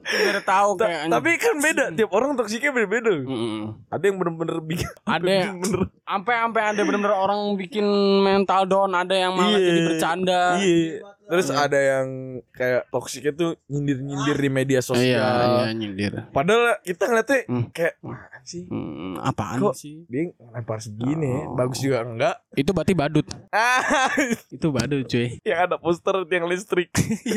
biar 0.00 0.38
tahu 0.40 0.74
Ta- 0.74 0.86
kayak 0.86 1.02
Tapi 1.08 1.30
kan 1.36 1.54
beda, 1.56 1.84
tiap 1.92 2.10
orang 2.10 2.34
toksiknya 2.34 2.70
beda-beda. 2.72 3.14
Mm-mm. 3.20 3.86
Ada 3.86 4.04
yang 4.04 4.16
bener-bener 4.16 4.58
bikin, 4.60 4.90
Ada 5.06 5.30
yang- 5.44 5.58
bener 5.60 5.80
Sampai 6.02 6.34
sampai 6.36 6.62
ada 6.64 6.80
benar-benar 6.80 7.14
orang 7.16 7.40
bikin 7.54 7.86
mental 8.18 8.66
down, 8.66 8.90
ada 8.92 9.12
yang 9.12 9.30
malah 9.32 9.54
Iya. 9.54 9.62
jadi 9.64 9.80
bercanda. 9.84 10.40
Iya. 10.58 10.94
Terus 11.30 11.46
ada 11.48 11.78
yang 11.78 12.06
kayak 12.50 12.90
toksiknya 12.90 13.32
tuh 13.32 13.50
nyindir-nyindir 13.66 14.34
di 14.34 14.50
media 14.50 14.80
sosial. 14.82 15.22
Iya, 15.22 15.62
iya 15.62 15.70
nyindir. 15.70 16.12
Padahal 16.34 16.82
kita 16.82 17.06
ngeliatnya 17.06 17.38
Hmm. 17.46 17.70
kayak 17.70 17.94
apaan 18.40 18.48
sih? 18.48 18.64
Hmm, 18.66 19.14
apaan 19.20 19.58
Kok- 19.60 19.76
sih? 19.76 19.94
Dia 20.08 20.22
lempar 20.32 20.78
segini, 20.80 21.28
Oh. 21.44 21.52
bagus 21.54 21.78
juga 21.78 22.00
enggak? 22.00 22.36
Itu 22.52 22.70
berarti 22.72 22.94
badut. 22.96 23.26
Itu 24.56 24.72
badut, 24.72 25.04
cuy. 25.04 25.36
yang 25.42 25.60
ada 25.62 25.76
poster 25.76 26.24
yang 26.26 26.46
listrik. 26.46 26.88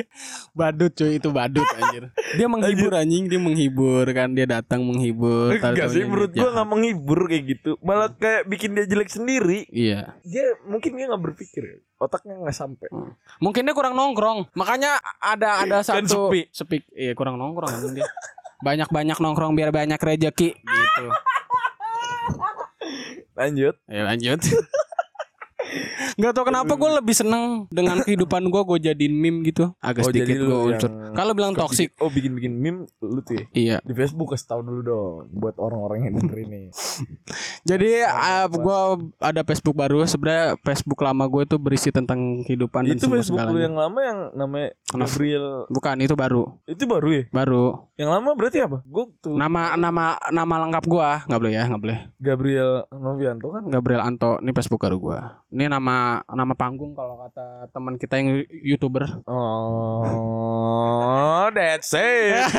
Badut, 0.58 0.94
cuy. 0.94 1.18
Itu 1.18 1.30
badut 1.30 1.66
anjir. 1.68 2.10
Dia 2.34 2.48
menghibur 2.48 2.94
anjing, 2.94 3.28
dia 3.28 3.38
menghibur 3.38 4.06
kan, 4.10 4.32
dia 4.32 4.48
datang 4.48 4.82
menghibur. 4.82 5.54
Enggak 5.54 5.92
sih, 5.92 6.06
menurut 6.06 6.32
gua 6.32 6.40
jahat. 6.40 6.54
nggak 6.56 6.70
menghibur 6.70 7.20
kayak 7.28 7.44
gitu. 7.50 7.72
Malah 7.84 8.10
kayak 8.14 8.48
bikin 8.48 8.72
dia 8.72 8.86
jelek 8.86 9.10
sendiri. 9.10 9.68
Iya. 9.70 10.16
Dia 10.24 10.56
mungkin 10.64 10.96
dia 10.96 11.06
nggak 11.10 11.24
berpikir, 11.24 11.64
otaknya 11.98 12.40
nggak 12.40 12.56
sampai. 12.56 12.88
Mungkin 13.40 13.62
dia 13.64 13.76
kurang 13.76 13.94
nongkrong. 13.94 14.54
Makanya 14.54 14.98
ada 15.20 15.62
ada 15.62 15.78
Kan 15.82 16.06
satu 16.06 16.30
sepi. 16.32 16.48
sepi. 16.50 16.78
Iya, 16.94 17.12
kurang 17.14 17.36
nongkrong 17.36 17.70
dia. 17.92 18.08
Banyak-banyak 18.64 19.20
nongkrong 19.20 19.60
biar 19.60 19.76
banyak 19.76 20.00
rejeki 20.00 20.56
gitu. 20.56 21.06
Lanjut. 23.36 23.76
Ya 23.92 24.02
lanjut. 24.08 24.40
Gak 26.16 26.32
tau 26.32 26.44
kenapa 26.44 26.70
gue 26.72 26.90
lebih 26.94 27.12
seneng 27.12 27.44
dengan 27.68 28.00
kehidupan 28.00 28.46
gue 28.46 28.62
gue 28.64 28.78
jadiin 28.84 29.12
meme 29.12 29.42
gitu 29.44 29.74
agak 29.78 30.04
Oh, 30.04 30.08
sedikit 30.08 30.36
gue 30.36 30.60
unsur. 30.68 30.88
yang- 30.88 31.14
Kalau 31.14 31.32
bilang 31.32 31.54
toxic, 31.54 31.94
Oh 31.98 32.08
bikin-bikin 32.08 32.54
meme 32.54 32.80
lu 33.00 33.20
tuh 33.20 33.36
ya. 33.36 33.46
iya. 33.54 33.78
Di 33.80 33.92
Facebook 33.92 34.32
kasih 34.32 34.48
tahu 34.48 34.62
dulu 34.62 34.82
dong 34.82 35.04
buat 35.32 35.56
orang-orang 35.56 36.06
yang 36.06 36.14
denger 36.18 36.38
ini. 36.44 36.62
Jadi 37.70 37.92
uh, 38.02 38.46
gue 38.48 38.80
ada 39.20 39.42
Facebook 39.44 39.76
baru. 39.76 40.04
Sebenarnya 40.04 40.58
Facebook 40.60 41.00
lama 41.00 41.26
gue 41.26 41.44
tuh 41.46 41.58
berisi 41.58 41.90
tentang 41.90 42.20
kehidupan 42.44 42.86
dan 42.86 42.94
itu 42.94 43.06
semua 43.06 43.20
Facebook 43.20 43.56
yang 43.56 43.74
lama 43.74 44.00
yang 44.00 44.20
namanya 44.34 44.70
Kenapa? 44.86 45.10
Gabriel. 45.10 45.46
Bukan 45.68 45.96
itu 46.00 46.14
baru, 46.14 46.44
Itu 46.66 46.84
baru 46.86 47.10
ya? 47.12 47.24
baru. 47.32 47.66
Yang 47.96 48.10
lama 48.12 48.30
berarti 48.34 48.58
apa? 48.60 48.78
Gue 48.84 49.04
tuh 49.18 49.34
Nama 49.34 49.74
nama 49.76 50.04
nama 50.28 50.56
lengkap 50.64 50.84
gue 50.84 51.10
nggak 51.24 51.40
boleh 51.40 51.54
ya, 51.54 51.64
nggak 51.66 51.82
boleh. 51.82 51.98
Gabriel 52.18 52.72
Novianto 52.92 53.48
kan. 53.50 53.64
Gabriel 53.66 54.02
Anto, 54.02 54.38
ini 54.40 54.52
Facebook 54.52 54.82
baru 54.82 54.98
gue. 55.00 55.18
Ini 55.52 55.63
nama 55.68 55.96
nama 56.26 56.54
panggung 56.54 56.92
kalau 56.92 57.20
kata 57.20 57.44
teman 57.70 57.96
kita 57.96 58.16
yang 58.16 58.30
youtuber. 58.50 59.06
Oh, 60.06 61.48
that's 61.50 61.92
it. 61.92 62.40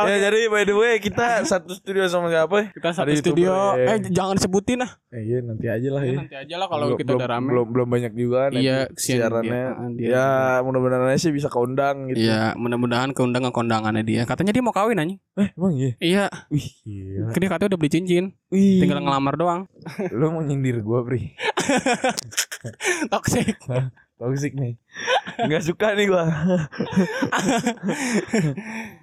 Ya 0.00 0.16
jadi 0.18 0.48
by 0.48 0.64
the 0.64 0.72
way 0.72 0.96
kita 0.96 1.20
satu 1.50 1.70
studio 1.70 2.08
sama 2.08 2.26
siapa? 2.26 2.72
Kita 2.72 2.88
satu 2.90 3.04
Ada 3.06 3.20
studio. 3.20 3.52
YouTuber, 3.52 3.76
ya. 3.78 3.86
Eh 3.86 4.08
jangan 4.10 4.36
sebutin 4.36 4.80
lah. 4.80 4.96
Eh, 5.10 5.22
iya 5.22 5.38
nanti 5.38 5.66
aja 5.66 5.88
lah 5.90 6.00
Ya, 6.00 6.08
ya. 6.08 6.16
nanti 6.18 6.36
aja 6.38 6.54
lah 6.56 6.66
kalau 6.66 6.86
Belum- 6.88 6.98
kita 6.98 7.10
udah 7.14 7.28
rame. 7.28 7.46
Belum 7.46 7.66
belum 7.68 7.88
banyak 7.90 8.12
juga 8.14 8.48
kan 8.48 8.56
Iya, 8.56 8.88
siarannya. 8.90 9.44
dia. 9.44 9.68
Ah, 9.70 9.88
dia. 9.92 10.08
ya 10.08 10.26
mudah-mudahan 10.62 11.04
aja 11.06 11.20
sih 11.20 11.30
bisa 11.30 11.46
keundang 11.46 12.08
gitu. 12.08 12.24
Iya, 12.24 12.56
mudah-mudahan 12.56 13.12
keundang 13.12 13.44
ke 13.44 13.52
kondangannya 13.52 14.00
dia. 14.02 14.24
Katanya 14.24 14.50
dia 14.50 14.62
mau 14.62 14.72
kawin 14.72 14.96
anjing. 14.96 15.20
Eh 15.36 15.52
emang 15.52 15.72
iya. 15.74 15.90
Iya, 16.00 16.24
Wih 16.48 16.64
gila. 16.80 17.28
dia 17.30 17.48
katanya 17.50 17.68
udah 17.68 17.78
beli 17.78 17.92
cincin, 17.92 18.24
Wih. 18.48 18.80
tinggal 18.80 19.00
ngelamar 19.00 19.34
doang. 19.36 19.60
Lu 20.10 20.32
mau 20.32 20.40
nyindir 20.40 20.80
gua, 20.80 21.04
Bri. 21.04 21.28
Toxic. 23.12 23.56
Toxic 24.20 24.52
nih. 24.52 24.76
Enggak 25.38 25.64
suka 25.64 25.96
nih 25.96 26.06
gua. 26.06 26.28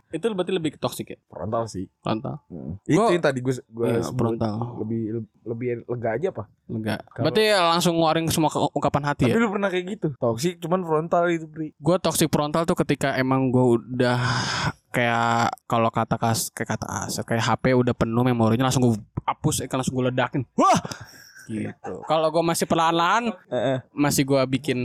Itu 0.07 0.31
berarti 0.31 0.53
lebih 0.53 0.71
ke 0.71 0.79
toxic 0.79 1.03
ya? 1.05 1.17
Frontal 1.27 1.67
sih. 1.67 1.91
Frontal. 1.99 2.39
Itu 2.85 2.95
Gua- 2.95 3.11
yang 3.11 3.19
tadi 3.19 3.43
gua 3.43 3.53
gua 3.67 3.85
Iya, 3.89 4.07
frontal. 4.07 4.55
lebih 4.79 5.01
lebih 5.43 5.67
lega 5.83 6.09
aja 6.15 6.27
apa? 6.31 6.43
Enggak. 6.65 7.01
Kalau- 7.07 7.25
Berarti 7.27 7.43
langsung 7.51 7.93
ngeluarin 7.97 8.29
semua 8.29 8.47
ke- 8.47 8.71
ungkapan 8.71 9.03
hati 9.05 9.25
Tapi 9.25 9.33
ya? 9.33 9.41
lu 9.41 9.49
pernah 9.49 9.67
kayak 9.67 9.85
gitu. 9.89 10.07
Toxic 10.15 10.53
cuman 10.59 10.79
frontal 10.81 11.23
itu, 11.27 11.45
Bri. 11.45 11.75
Gue 11.75 11.97
toxic 11.97 12.29
frontal 12.29 12.63
tuh 12.63 12.77
ketika 12.77 13.17
emang 13.17 13.49
gue 13.49 13.65
udah 13.83 14.17
kayak 14.89 15.51
kalau 15.65 15.91
kata 15.91 16.15
kas 16.15 16.49
kayak 16.49 16.79
kata 16.79 16.85
as 16.87 17.19
kayak 17.19 17.43
HP 17.43 17.75
udah 17.75 17.91
penuh 17.91 18.23
memorinya 18.23 18.65
langsung 18.65 18.81
gue 18.83 18.95
hapus 19.21 19.59
eh, 19.59 19.67
langsung 19.67 19.91
gue 19.93 20.07
ledakin. 20.07 20.47
Wah! 20.53 20.79
Gitu. 21.47 21.93
Kalau 22.03 22.27
gue 22.27 22.43
masih 22.43 22.65
perlahan-lahan 22.65 23.31
Heeh. 23.47 23.77
masih 23.89 24.23
gue 24.23 24.41
bikin 24.49 24.77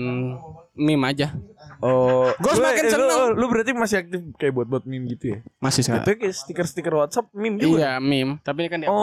meme 0.72 1.04
aja. 1.04 1.34
Oh, 1.78 2.30
Gua 2.38 2.52
lu- 2.52 2.58
semakin 2.58 2.78
eh, 2.78 2.86
lu- 2.86 2.92
seneng. 2.92 3.18
Lu, 3.28 3.34
lu 3.36 3.46
berarti 3.46 3.70
masih 3.72 3.96
aktif 3.98 4.20
kayak 4.36 4.52
buat-buat 4.52 4.84
meme 4.84 5.10
gitu 5.10 5.34
ya? 5.34 5.38
Masih 5.58 5.82
sekarang. 5.82 6.06
Itu 6.06 6.10
kayak 6.16 6.34
stiker-stiker 6.34 6.94
WhatsApp 6.94 7.26
meme 7.32 7.58
juga. 7.58 7.76
Iya, 7.76 7.92
meme. 7.98 8.38
Tapi 8.40 8.58
ini 8.60 8.68
kan 8.68 8.78
di 8.80 8.86
Oh. 8.86 8.94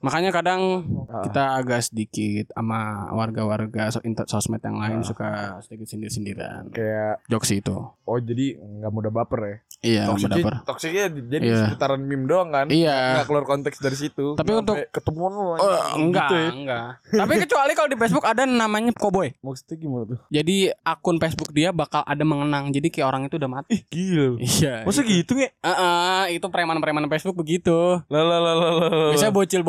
Makanya 0.00 0.30
kadang 0.30 0.60
Ah. 1.06 1.22
kita 1.22 1.42
agak 1.54 1.80
sedikit 1.82 2.50
sama 2.50 2.80
warga-warga 3.12 3.88
so- 3.88 4.00
sosmed 4.26 4.60
yang 4.60 4.76
lain 4.76 5.00
Ah. 5.00 5.04
suka 5.04 5.28
sedikit 5.60 5.86
sindir-sindiran. 5.86 6.68
Kayak 6.68 7.20
Jokes 7.26 7.52
itu. 7.52 7.76
oh 8.02 8.18
jadi 8.18 8.58
nggak 8.58 8.92
mudah 8.92 9.10
baper 9.10 9.40
ya. 9.40 9.56
Iya, 9.82 10.02
nggak 10.04 10.10
Toksiknya, 10.12 10.36
dapet. 10.38 10.52
toksiknya 10.64 11.04
jadi 11.26 11.42
Iya. 11.44 11.58
seputaran 11.64 12.00
meme 12.00 12.24
doang 12.24 12.48
kan? 12.50 12.66
Iya. 12.68 12.98
Nggak 13.16 13.26
keluar 13.26 13.44
konteks 13.44 13.78
dari 13.78 13.96
situ. 13.96 14.26
Tapi 14.32 14.46
Nggak 14.46 14.62
untuk- 14.62 14.78
ketemuan 14.90 15.32
lu 15.32 15.42
Oh, 15.42 15.56
anjing, 15.56 16.06
enggak, 16.06 16.22
gitu 16.22 16.34
ya. 16.36 16.48
enggak. 16.52 16.84
Tapi 17.10 17.32
kecuali 17.40 17.72
kalau 17.72 17.88
di 17.88 17.96
Facebook 17.96 18.22
ada 18.24 18.42
namanya 18.44 18.92
Cowboy. 18.92 19.34
Maksudnya 19.40 19.76
gimana 19.76 20.04
tuh? 20.06 20.18
Jadi 20.28 20.56
akun 20.78 21.16
Facebook 21.16 21.50
dia 21.50 21.72
bakal 21.72 22.04
ada 22.04 22.22
mengenang. 22.22 22.70
Jadi 22.70 22.88
kayak 22.88 23.06
orang 23.06 23.22
itu 23.24 23.34
udah 23.34 23.50
mati. 23.50 23.72
Ih, 23.72 23.82
gila. 23.84 24.28
Iya. 24.38 24.74
Masa 24.82 25.00
gitu 25.02 25.32
nge? 25.32 25.48
Heeh, 25.56 26.22
itu 26.32 26.46
preman-preman 26.46 27.08
Facebook 27.08 27.34
begitu. 27.34 27.74
Lah 28.04 28.22
lah 28.22 28.38
lah 28.38 28.54
lah 28.54 28.72
lah, 28.72 28.88
lah. 28.88 29.10
Biasanya 29.10 29.32
bocil-bocil 29.32 29.62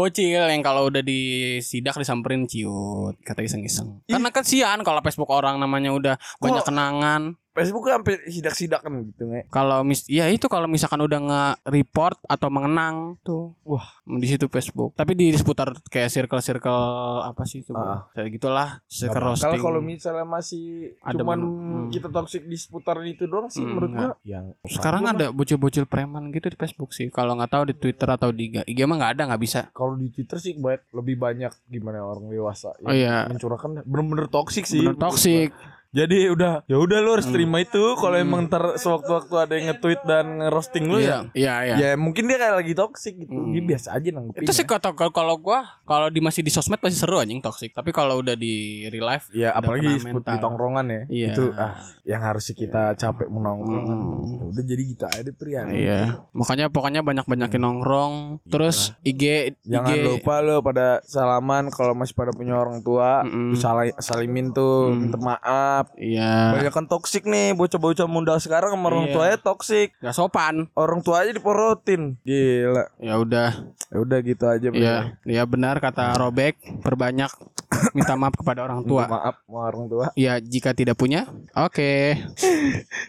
yang 0.50 0.66
kalau 0.66 0.90
udah 0.90 1.00
disidak 1.06 1.96
disamperin 1.96 2.50
ciut, 2.50 3.16
kata 3.22 3.46
iseng-iseng. 3.46 4.04
Karena 4.10 4.30
kesian 4.34 4.82
kalau 4.82 5.00
Facebook 5.06 5.30
orang 5.32 5.62
namanya 5.62 5.94
udah 5.94 6.16
banyak 6.42 6.64
kenangan. 6.66 7.38
Facebook 7.54 7.84
kan 7.84 8.02
sampai 8.02 8.18
sidak-sidakan 8.26 8.92
gitu 9.08 9.24
nge. 9.26 9.46
Kalau 9.48 9.82
mis 9.82 10.04
ya 10.06 10.26
itu 10.28 10.46
kalau 10.46 10.66
misalkan 10.66 10.98
udah 11.00 11.20
nge-report 11.22 12.18
atau 12.26 12.50
mengenang 12.50 13.16
tuh. 13.22 13.54
Wah, 13.64 13.86
di 14.04 14.26
situ 14.26 14.46
Facebook. 14.48 14.94
Tapi 14.94 15.14
di 15.14 15.30
seputar 15.32 15.70
kayak 15.86 16.10
circle-circle 16.10 16.82
apa 17.24 17.44
sih 17.44 17.62
itu? 17.62 17.72
Ah. 17.72 18.10
Kayak 18.12 18.30
gitulah, 18.34 18.70
circle 18.86 19.14
Kalau 19.14 19.30
roasting. 19.32 19.62
kalau 19.62 19.80
misalnya 19.80 20.26
masih 20.26 20.98
Ada 21.00 21.16
cuman. 21.16 21.40
Hmm. 21.40 21.88
kita 21.90 22.10
toxic 22.10 22.44
di 22.44 22.56
seputaran 22.56 23.06
itu 23.06 23.26
doang 23.26 23.48
sih 23.48 23.62
Hmm, 23.62 23.70
menurut 23.72 23.92
gua 23.92 24.12
yang 24.24 24.52
Sekarang 24.66 25.06
ada 25.06 25.30
bocil-bocil 25.30 25.86
preman 25.86 26.30
gitu 26.30 26.48
di 26.48 26.56
Facebook 26.56 26.90
sih. 26.90 27.08
Kalau 27.08 27.34
nggak 27.34 27.52
tahu 27.52 27.64
di 27.66 27.76
Twitter 27.76 28.08
atau 28.08 28.30
di 28.30 28.50
IG 28.60 28.80
mah 28.84 28.98
nggak 28.98 29.14
ada, 29.14 29.24
nggak 29.30 29.42
bisa. 29.42 29.62
kalau 29.72 29.94
di 29.94 30.10
Twitter 30.10 30.38
sih 30.38 30.54
banyak 30.56 30.90
lebih 30.92 31.16
banyak 31.16 31.54
gimana 31.66 32.02
orang 32.02 32.28
dewasa 32.28 32.74
Oh 32.80 32.90
iya. 32.90 33.26
mencurahkan 33.26 33.84
bener-bener 33.84 34.26
toksik 34.26 34.64
sih 34.64 34.82
Bener 34.82 34.98
toxic. 34.98 35.54
Jadi 35.94 36.18
udah 36.30 36.54
ya 36.66 36.76
udah 36.76 36.98
lu 37.00 37.10
harus 37.12 37.24
Hmm. 37.24 37.34
terima 37.34 37.58
itu 37.60 37.84
kalau 37.96 38.18
emang 38.18 38.46
ntar 38.46 38.76
sewaktu-waktu 38.76 39.34
ada 39.38 39.54
yang 39.54 39.66
nge-tweet 39.70 40.02
dan 40.04 40.26
nge-roasting 40.40 40.86
lu 40.86 40.98
ya 40.98 41.30
Iya, 41.32 41.54
iya. 41.64 41.76
ya 41.78 41.90
mungkin 41.94 42.26
dia 42.26 42.36
kayak 42.36 42.56
lagi 42.58 42.74
toksik 42.74 43.14
gitu 43.16 43.32
Hmm. 43.32 43.54
dia 43.54 43.62
biasa 43.64 43.88
aja 43.94 44.10
nanggepin 44.10 44.42
Itu 44.42 44.52
sih 44.52 44.66
kata 44.66 44.92
kalau 44.92 45.12
kalau 45.12 45.36
gua 45.38 45.60
kalau 45.84 46.08
di 46.08 46.18
masih 46.18 46.42
di 46.42 46.50
sosmed 46.50 46.80
masih 46.80 46.98
seru 46.98 47.16
anjing 47.16 47.40
toxic. 47.40 47.72
Tapi 47.72 47.90
kalau 47.90 48.20
udah 48.20 48.34
di 48.34 48.54
real 48.88 49.06
life 49.06 49.30
ya 49.32 49.52
apalagi 49.52 50.02
di 50.02 50.36
tongkrongan 50.36 50.86
ya 50.86 51.02
Iya. 51.08 51.28
itu 51.30 51.44
ah 51.54 51.74
yang 52.04 52.22
harusnya 52.22 52.56
kita 52.58 52.84
capek 52.96 53.28
menongkrong. 53.28 53.86
Hmm. 53.86 54.34
Ya 54.34 54.44
udah 54.50 54.64
jadi 54.66 54.84
gitu 54.84 55.04
aja 55.06 55.32
pria 55.32 55.62
Iya. 55.66 56.00
Makanya 56.32 56.68
pokoknya 56.68 57.02
banyak-banyakin 57.02 57.62
nongkrong. 57.62 58.14
Terus 58.46 58.98
IG 59.02 59.54
Jangan 59.64 59.94
IG 59.94 60.02
lupa 60.02 60.40
lo 60.40 60.60
pada 60.60 61.00
salaman 61.04 61.70
kalau 61.70 61.94
masih 61.94 62.14
pada 62.14 62.32
punya 62.32 62.56
orang 62.56 62.82
tua, 62.82 63.22
lu 63.24 63.54
sali- 63.54 63.94
salimin 63.98 64.50
tuh, 64.50 64.90
Mm. 64.90 64.98
minta 65.00 65.20
maaf. 65.20 65.83
Iya. 65.94 66.54
Banyak 66.54 66.74
kan 66.74 66.86
toksik 66.86 67.24
nih, 67.24 67.52
bocah-bocah 67.54 68.06
muda 68.06 68.36
sekarang 68.38 68.72
sama 68.72 68.88
orang 68.88 69.08
Iya. 69.08 69.14
tuanya 69.14 69.38
toksik. 69.38 69.90
Gak 69.98 70.14
sopan. 70.14 70.68
Orang 70.74 71.00
tua 71.00 71.22
aja 71.22 71.32
diporotin. 71.32 72.18
Gila. 72.22 72.86
Ya 72.98 73.14
udah. 73.16 73.50
Ya 73.88 73.98
udah 73.98 74.18
gitu 74.20 74.46
aja. 74.46 74.68
Iya. 74.68 74.96
Ya 75.24 75.44
benar 75.44 75.78
kata 75.78 76.16
Robek. 76.16 76.56
Perbanyak 76.80 77.32
minta 77.96 78.14
maaf 78.14 78.34
kepada 78.34 78.62
orang 78.62 78.82
Minta 78.82 78.90
tua. 78.90 79.04
Maaf 79.08 79.36
sama 79.42 79.60
orang 79.66 79.86
tua. 79.88 80.06
Ya 80.14 80.38
jika 80.38 80.72
tidak 80.72 80.96
punya, 80.96 81.26
oke. 81.52 81.92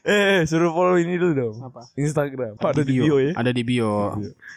Eh, 0.05 0.45
suruh 0.45 0.69
follow 0.69 0.97
ini 0.97 1.15
dulu 1.15 1.33
dong. 1.33 1.57
Apa? 1.63 1.87
Instagram. 1.95 2.59
Ada 2.59 2.83
di 2.83 2.95
bio 2.97 3.17
ya. 3.17 3.33
Ada 3.35 3.51
di 3.51 3.63
bio. 3.63 4.13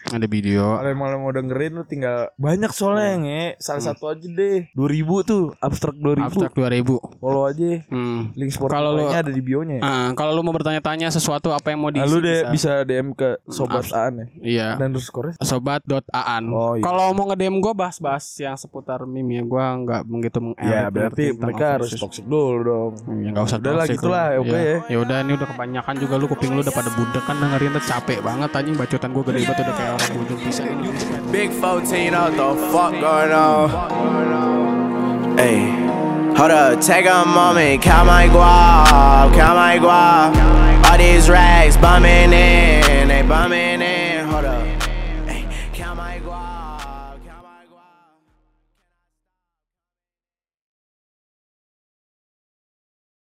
Ada 0.06 0.26
video. 0.26 0.76
Kalau 0.76 0.90
emang 0.90 1.10
mau 1.18 1.30
dengerin 1.30 1.72
lu 1.74 1.84
tinggal 1.84 2.34
banyak 2.36 2.68
soalnya 2.70 3.06
yang 3.08 3.24
nge. 3.24 3.46
Salah 3.58 3.78
Hmm. 3.78 3.88
satu 3.88 4.04
aja 4.10 4.28
deh. 4.28 4.60
2000 4.74 5.22
tuh, 5.24 5.54
abstrak 5.58 5.96
2000. 5.96 6.28
Abstrak 6.28 6.54
2000. 6.54 6.98
Follow 7.18 7.44
aja. 7.46 7.70
Hmm. 7.88 8.07
Link 8.34 8.52
Kalau 8.58 8.92
lu- 8.94 9.08
ada 9.08 9.28
di 9.28 9.40
bionya 9.40 9.76
ya. 9.78 9.82
Ah, 9.82 10.10
kalau 10.14 10.32
lu 10.32 10.42
mau 10.42 10.52
bertanya-tanya 10.52 11.08
sesuatu 11.08 11.50
apa 11.50 11.68
yang 11.68 11.80
mau 11.80 11.90
Nah, 11.90 12.04
lu 12.04 12.18
deh 12.18 12.46
bisa. 12.48 12.82
bisa 12.82 12.84
DM 12.84 13.12
ke 13.12 13.40
sobat 13.46 13.82
Abs- 13.82 13.92
Aan 13.92 14.14
ya. 14.14 14.26
Iya. 14.40 14.68
Dan 14.78 14.92
terus 14.92 15.06
skornya 15.06 15.34
sobat.aan. 15.40 16.44
Oh, 16.48 16.74
iya. 16.74 16.82
Kalau 16.82 17.12
mau 17.12 17.28
nge-DM 17.28 17.58
gue 17.58 17.74
bahas-bahas 17.74 18.26
yang 18.36 18.54
seputar 18.54 19.04
meme 19.04 19.34
ya 19.34 19.44
gue 19.44 19.64
nggak 19.80 20.02
begitu 20.04 20.38
meng 20.40 20.54
Ya 20.58 20.88
berarti 20.88 21.32
mereka 21.32 21.66
harus 21.78 21.92
toxic 21.92 22.24
dulu 22.24 22.58
dong. 22.60 22.92
Ya 23.18 23.30
nggak 23.32 23.46
usah 23.46 23.58
Udah 23.58 23.74
lah, 23.74 23.84
toxic 23.84 23.98
gitulah, 23.98 24.26
lu. 24.32 24.42
oke 24.42 24.58
ya. 24.58 24.78
Ya 24.88 24.98
udah 25.00 25.18
ini 25.20 25.32
udah 25.34 25.48
kebanyakan 25.48 25.96
juga 25.98 26.14
lu 26.16 26.26
kuping 26.28 26.52
lu 26.52 26.62
udah 26.62 26.72
pada 26.72 26.90
budek 26.90 27.24
kan 27.24 27.36
dengerin 27.38 27.72
tuh 27.72 27.84
capek 27.86 28.20
banget 28.20 28.50
anjing 28.52 28.76
bacotan 28.76 29.10
gue 29.10 29.24
gede 29.24 29.40
banget 29.42 29.60
udah 29.60 29.76
kayak 29.76 29.92
orang 29.94 30.12
budek 30.18 30.40
bisa 30.42 30.62
ini. 30.64 30.88
Big 31.28 31.50
14, 31.54 32.10
what 32.10 32.32
the 32.32 32.50
fuck 32.70 32.92
going 32.94 33.32
on? 33.32 33.68
Hey, 35.38 35.87
hold 36.38 36.52
up, 36.52 36.80
take 36.82 37.06
a 37.08 37.26
moment, 37.26 37.82
count 37.82 38.08
my 38.08 38.28
guap, 38.28 39.34
count 39.34 39.56
my 39.58 39.80
guap. 39.80 40.90
All 40.90 40.98
these 40.98 41.30
racks 41.30 41.76
bumming 41.78 42.32
in, 42.32 43.08
they 43.08 43.24
bumming 43.24 43.60
in. 43.60 43.67